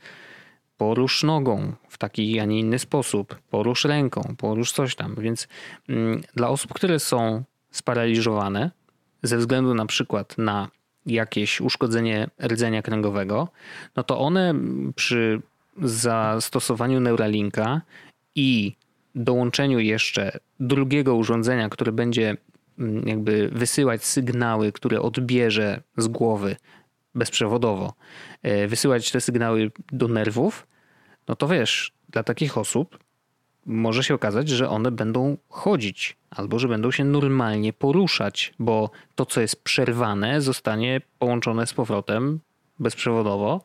[0.77, 5.15] porusz nogą w taki, a nie inny sposób, porusz ręką, porusz coś tam.
[5.19, 5.47] Więc
[5.89, 8.71] mm, dla osób, które są sparaliżowane
[9.23, 10.69] ze względu na przykład na
[11.05, 13.47] jakieś uszkodzenie rdzenia kręgowego,
[13.95, 14.53] no to one
[14.95, 15.41] przy
[15.82, 17.82] zastosowaniu Neuralinka
[18.36, 18.75] i
[19.15, 22.38] dołączeniu jeszcze drugiego urządzenia, które będzie
[22.80, 26.55] mm, jakby wysyłać sygnały, które odbierze z głowy
[27.15, 27.93] bezprzewodowo,
[28.43, 30.67] e, wysyłać te sygnały do nerwów,
[31.27, 32.99] no to wiesz, dla takich osób
[33.65, 39.25] może się okazać, że one będą chodzić albo że będą się normalnie poruszać, bo to,
[39.25, 42.39] co jest przerwane, zostanie połączone z powrotem
[42.80, 43.61] bezprzewodowo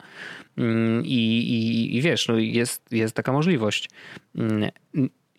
[1.03, 3.89] i, i, i wiesz, no jest, jest taka możliwość.
[4.35, 4.71] Mm,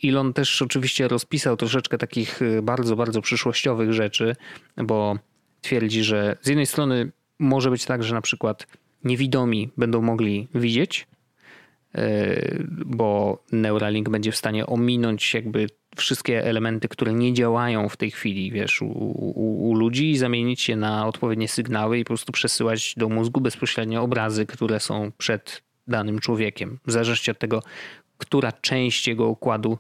[0.05, 4.37] Elon też oczywiście rozpisał troszeczkę takich y, bardzo, bardzo przyszłościowych rzeczy,
[4.77, 5.19] bo
[5.61, 8.67] twierdzi, że z jednej strony może być tak, że na przykład
[9.05, 11.07] niewidomi będą mogli widzieć,
[11.99, 18.11] y, bo Neuralink będzie w stanie ominąć jakby wszystkie elementy, które nie działają w tej
[18.11, 22.32] chwili, wiesz, u, u, u, ludzi i zamienić je na odpowiednie sygnały i po prostu
[22.32, 26.78] przesyłać do mózgu bezpośrednio obrazy, które są przed danym człowiekiem.
[26.86, 27.62] W zależności od tego,
[28.18, 29.78] która część jego układu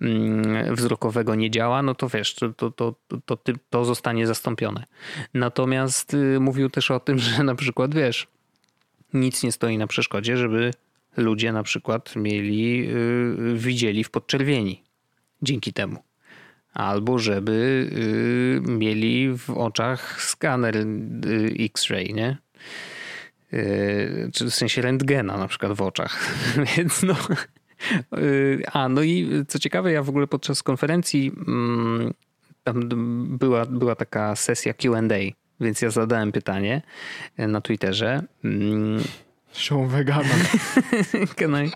[0.00, 2.94] mm, wzrokowego nie działa, no to wiesz, to, to, to,
[3.26, 3.38] to,
[3.70, 4.84] to zostanie zastąpione.
[5.34, 8.26] Natomiast y, mówił też o tym, że na przykład, wiesz,
[9.14, 10.70] nic nie stoi na przeszkodzie, żeby
[11.16, 14.87] ludzie na przykład mieli, y, widzieli w podczerwieni
[15.42, 16.02] dzięki temu.
[16.74, 20.86] Albo żeby y, mieli w oczach skaner y,
[21.58, 22.36] X-ray, nie?
[23.52, 26.34] Y, czy w sensie rentgena na przykład w oczach.
[26.76, 27.16] Więc no.
[28.72, 32.14] A, no i co ciekawe, ja w ogóle podczas konferencji mm,
[32.64, 32.88] tam
[33.38, 35.02] była, była taka sesja QA,
[35.60, 36.82] więc ja zadałem pytanie
[37.38, 38.22] na Twitterze.
[38.44, 39.02] Mm.
[39.52, 40.34] Show vegana.
[41.38, 41.70] Can I,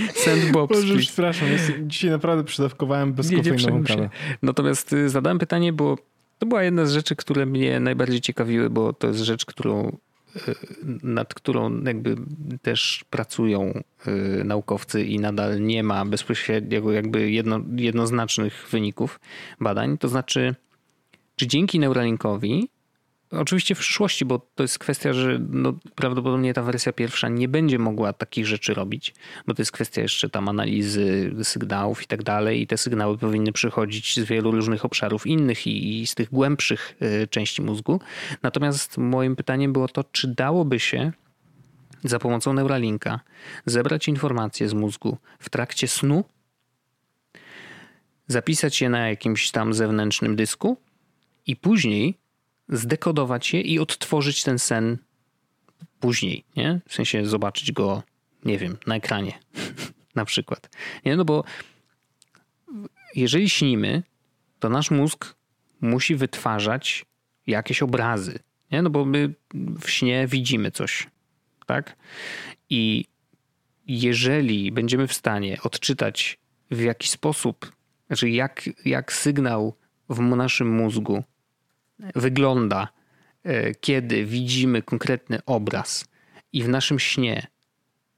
[0.24, 0.80] Sandbox.
[0.80, 1.48] Boże, przepraszam,
[1.82, 4.10] dzisiaj naprawdę przydawkowałem bezkofeinową kawę.
[4.42, 5.98] Natomiast y, zadałem pytanie, bo
[6.38, 10.54] to była jedna z rzeczy, które mnie najbardziej ciekawiły, bo to jest rzecz, którą y,
[11.02, 12.16] nad którą jakby
[12.62, 19.20] też pracują y, naukowcy i nadal nie ma bezpośrednio jakby jedno, jednoznacznych wyników
[19.60, 19.98] badań.
[19.98, 20.54] To znaczy,
[21.36, 22.68] czy dzięki Neuralinkowi
[23.30, 27.78] Oczywiście w przyszłości, bo to jest kwestia, że no, prawdopodobnie ta wersja pierwsza nie będzie
[27.78, 29.14] mogła takich rzeczy robić,
[29.46, 33.52] bo to jest kwestia jeszcze tam analizy sygnałów i tak dalej i te sygnały powinny
[33.52, 38.00] przychodzić z wielu różnych obszarów innych i, i z tych głębszych y, części mózgu.
[38.42, 41.12] Natomiast moim pytaniem było to, czy dałoby się
[42.04, 43.20] za pomocą Neuralinka
[43.66, 46.24] zebrać informacje z mózgu w trakcie snu,
[48.26, 50.76] zapisać je na jakimś tam zewnętrznym dysku
[51.46, 52.19] i później
[52.70, 54.98] zdekodować je i odtworzyć ten sen
[56.00, 56.80] później, nie?
[56.88, 58.02] W sensie zobaczyć go,
[58.44, 59.38] nie wiem, na ekranie
[60.14, 60.70] na przykład.
[61.04, 61.44] Nie, no bo
[63.14, 64.02] jeżeli śnimy,
[64.58, 65.34] to nasz mózg
[65.80, 67.04] musi wytwarzać
[67.46, 68.38] jakieś obrazy,
[68.72, 68.82] nie?
[68.82, 69.34] No bo my
[69.80, 71.06] w śnie widzimy coś,
[71.66, 71.96] tak?
[72.70, 73.04] I
[73.86, 76.38] jeżeli będziemy w stanie odczytać
[76.70, 77.72] w jaki sposób,
[78.06, 79.76] znaczy jak, jak sygnał
[80.08, 81.24] w naszym mózgu
[82.14, 82.88] wygląda,
[83.42, 86.04] e, kiedy widzimy konkretny obraz
[86.52, 87.46] i w naszym śnie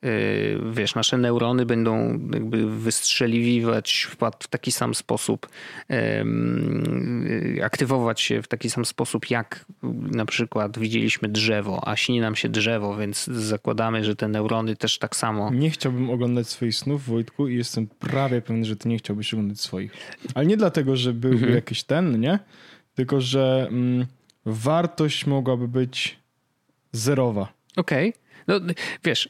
[0.05, 4.09] Y, wiesz, nasze neurony będą jakby wystrzeliwać
[4.41, 5.49] w taki sam sposób,
[5.91, 9.65] y, aktywować się w taki sam sposób, jak
[10.11, 14.99] na przykład widzieliśmy drzewo, a śni nam się drzewo, więc zakładamy, że te neurony też
[14.99, 15.51] tak samo.
[15.51, 19.61] Nie chciałbym oglądać swoich snów, Wojtku, i jestem prawie pewny, że ty nie chciałbyś oglądać
[19.61, 19.93] swoich.
[20.35, 21.55] Ale nie dlatego, że byłby mhm.
[21.55, 22.39] jakiś ten, nie?
[22.95, 24.07] Tylko, że mm,
[24.47, 26.19] wartość mogłaby być
[26.93, 27.53] zerowa.
[27.77, 28.09] Okej.
[28.09, 28.23] Okay.
[28.47, 28.61] No,
[29.05, 29.29] wiesz,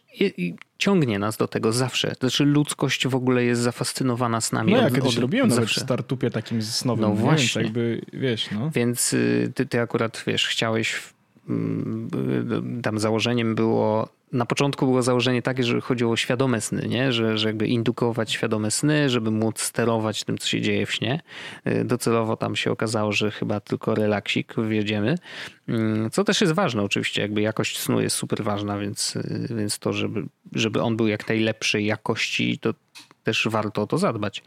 [0.79, 2.15] ciągnie nas do tego zawsze.
[2.21, 4.73] Znaczy ludzkość w ogóle jest zafascynowana z nami.
[4.73, 5.61] No ja od, kiedyś od, robiłem zawsze.
[5.61, 7.03] nawet w startupie takim snowym.
[7.03, 7.63] No właśnie.
[7.63, 8.71] Więc jakby, wiesz, no.
[8.75, 11.01] Więc y, ty, ty akurat, wiesz, chciałeś,
[11.49, 12.11] mm,
[12.79, 17.13] y, tam założeniem było na początku było założenie takie, że chodziło o świadome sny, nie?
[17.13, 21.21] Że, że jakby indukować świadome sny, żeby móc sterować tym, co się dzieje w śnie.
[21.67, 25.19] Y, docelowo tam się okazało, że chyba tylko relaksik wiedziemy.
[25.69, 29.79] Mm, co też jest ważne oczywiście, jakby jakość snu jest super ważna, więc, y, więc
[29.79, 32.75] to, żeby, żeby on był jak najlepszej jakości, to
[33.25, 34.43] też warto o to zadbać.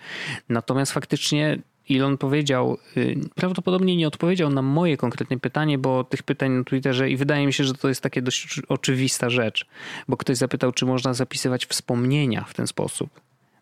[0.50, 1.60] Natomiast faktycznie
[1.90, 7.10] Elon powiedział, y, prawdopodobnie nie odpowiedział na moje konkretne pytanie, bo tych pytań na Twitterze
[7.10, 9.66] i wydaje mi się, że to jest takie dość oczywista rzecz,
[10.08, 13.22] bo ktoś zapytał, czy można zapisywać wspomnienia w ten sposób.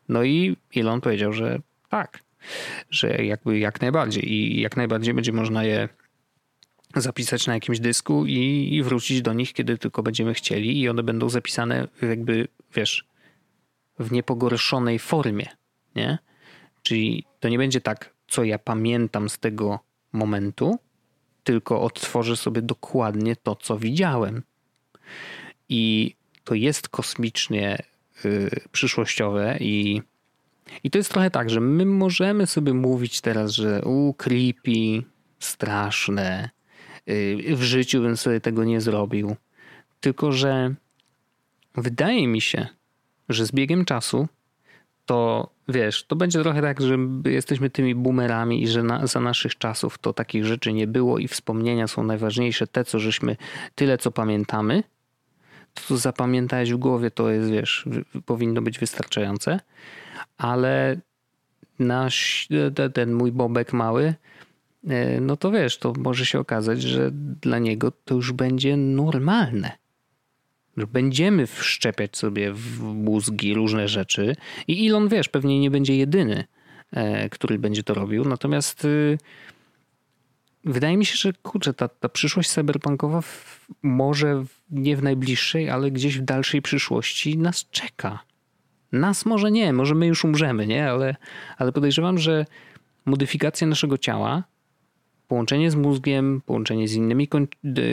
[0.10, 1.60] No i Elon powiedział, że
[1.90, 2.20] tak,
[2.90, 5.90] że jakby jak najbardziej i jak najbardziej będzie można je
[6.96, 11.04] zapisać na jakimś dysku i, i wrócić do nich, kiedy tylko będziemy chcieli i one
[11.04, 13.06] będą zapisane jakby, wiesz,
[14.00, 15.48] w niepogorszonej formie,
[15.96, 16.18] nie?
[16.84, 19.80] Czyli to nie będzie tak, co ja pamiętam z tego
[20.14, 20.80] momentu,
[21.44, 24.44] tylko odtworzę sobie dokładnie to, co widziałem.
[25.70, 27.84] I to jest kosmicznie
[28.26, 30.02] y, przyszłościowe i,
[30.84, 35.04] i to jest trochę tak, że my możemy sobie mówić teraz, że u creepy,
[35.40, 36.50] straszne,
[37.10, 39.36] y, w życiu bym sobie tego nie zrobił.
[40.00, 40.76] Tylko, że
[41.76, 42.68] wydaje mi się,
[43.30, 44.28] że z biegiem czasu
[45.06, 49.58] to wiesz, to będzie trochę tak, że jesteśmy tymi boomerami i że na, za naszych
[49.58, 52.68] czasów to takich rzeczy nie było i wspomnienia są najważniejsze.
[52.68, 53.36] Te, co żeśmy,
[53.76, 54.84] tyle co pamiętamy,
[55.74, 57.86] to co zapamiętałeś w głowie, to jest, wiesz,
[58.26, 59.60] powinno być wystarczające,
[60.38, 60.98] ale
[61.80, 62.48] nasz,
[62.94, 64.14] ten mój bobek mały,
[64.88, 69.83] e, no to wiesz, to może się okazać, że dla niego to już będzie normalne
[70.78, 74.36] Będziemy wszczepiać sobie w mózgi różne rzeczy
[74.68, 76.44] i Elon, wiesz, pewnie nie będzie jedyny,
[76.92, 78.26] e, który będzie to robił.
[78.26, 79.18] Natomiast y,
[80.66, 83.24] wydaje mi się, że kurczę, ta, ta przyszłość cyberpunkowa
[83.84, 88.20] może nie w najbliższej, ale gdzieś w dalszej przyszłości nas czeka.
[88.92, 90.90] Nas może nie, może my już umrzemy, nie?
[90.90, 91.16] Ale,
[91.58, 92.46] ale podejrzewam, że
[93.06, 94.44] modyfikacja naszego ciała
[95.34, 97.28] połączenie z mózgiem, połączenie z innymi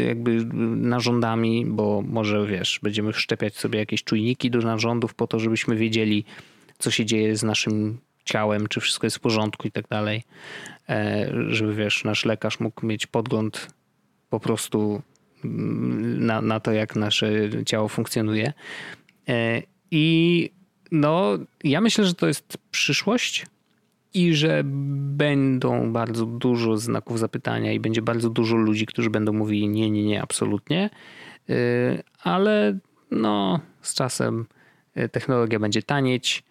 [0.06, 0.44] jakby
[0.76, 6.24] narządami, bo może wiesz, będziemy wszczepiać sobie jakieś czujniki do narządów po to, żebyśmy wiedzieli,
[6.78, 10.22] co się dzieje z naszym ciałem, czy wszystko jest w porządku i tak dalej.
[10.88, 13.74] E, żeby wiesz, nasz lekarz mógł mieć podgląd
[14.30, 15.02] po prostu
[15.44, 17.30] mm, na, na to, jak nasze
[17.66, 18.52] ciało funkcjonuje.
[19.28, 20.50] E, I
[20.92, 23.46] no, ja myślę, że to jest przyszłość
[24.14, 29.68] i że będą bardzo dużo znaków zapytania i będzie bardzo dużo ludzi, którzy będą mówili
[29.68, 30.90] nie, nie, nie, absolutnie,
[31.50, 32.78] y, ale
[33.10, 34.46] no z czasem
[34.96, 36.42] y, technologia będzie tanieć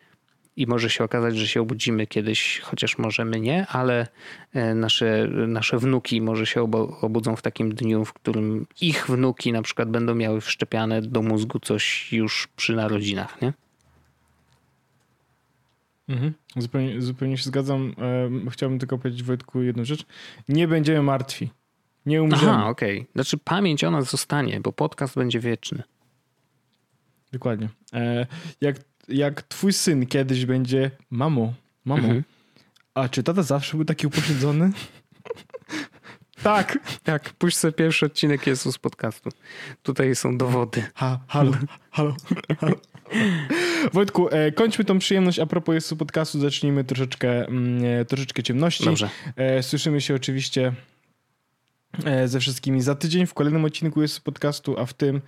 [0.55, 4.07] i może się okazać, że się obudzimy kiedyś, chociaż możemy nie, ale
[4.55, 6.61] y, nasze, nasze wnuki może się
[7.01, 11.59] obudzą w takim dniu, w którym ich wnuki na przykład będą miały wszczepiane do mózgu
[11.59, 13.53] coś już przy narodzinach, nie?
[16.09, 16.33] Mhm.
[16.57, 17.93] Zupełnie, zupełnie się zgadzam.
[18.47, 20.05] E, chciałbym tylko powiedzieć Wojtku jedną rzecz.
[20.49, 21.49] Nie będziemy martwi.
[22.05, 22.51] Nie umrzemy.
[22.51, 22.99] Aha, okej.
[22.99, 23.11] Okay.
[23.13, 25.83] Znaczy pamięć o nas zostanie, bo podcast będzie wieczny.
[27.31, 27.69] Dokładnie.
[27.93, 28.27] E,
[28.61, 28.75] jak,
[29.07, 31.53] jak twój syn kiedyś będzie mamo,
[31.85, 32.23] mamo, mhm.
[32.93, 34.71] a czy tata zawsze był taki upośledzony?
[36.43, 36.99] tak.
[37.03, 39.29] Tak, puść sobie pierwszy odcinek Jezus podcastu.
[39.83, 40.83] Tutaj są dowody.
[40.95, 41.51] Ha, halo,
[41.91, 42.15] halo,
[42.59, 42.75] halo.
[43.93, 45.39] Wojtku, e, kończmy tą przyjemność.
[45.39, 48.85] A propos jest podcastu, zacznijmy troszeczkę, mm, e, troszeczkę ciemności.
[48.85, 49.09] Dobrze.
[49.35, 50.73] E, słyszymy się oczywiście
[52.25, 55.21] ze wszystkimi za tydzień w kolejnym odcinku jest podcastu, a w tym,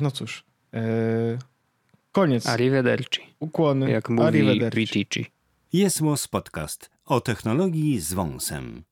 [0.00, 0.44] no cóż,
[2.12, 2.46] koniec.
[2.46, 3.20] Arrivederci.
[3.40, 3.90] Ukłony.
[3.90, 5.26] Jak mówi Arrivederci.
[5.72, 8.84] Jest Podcast o technologii z wąsem.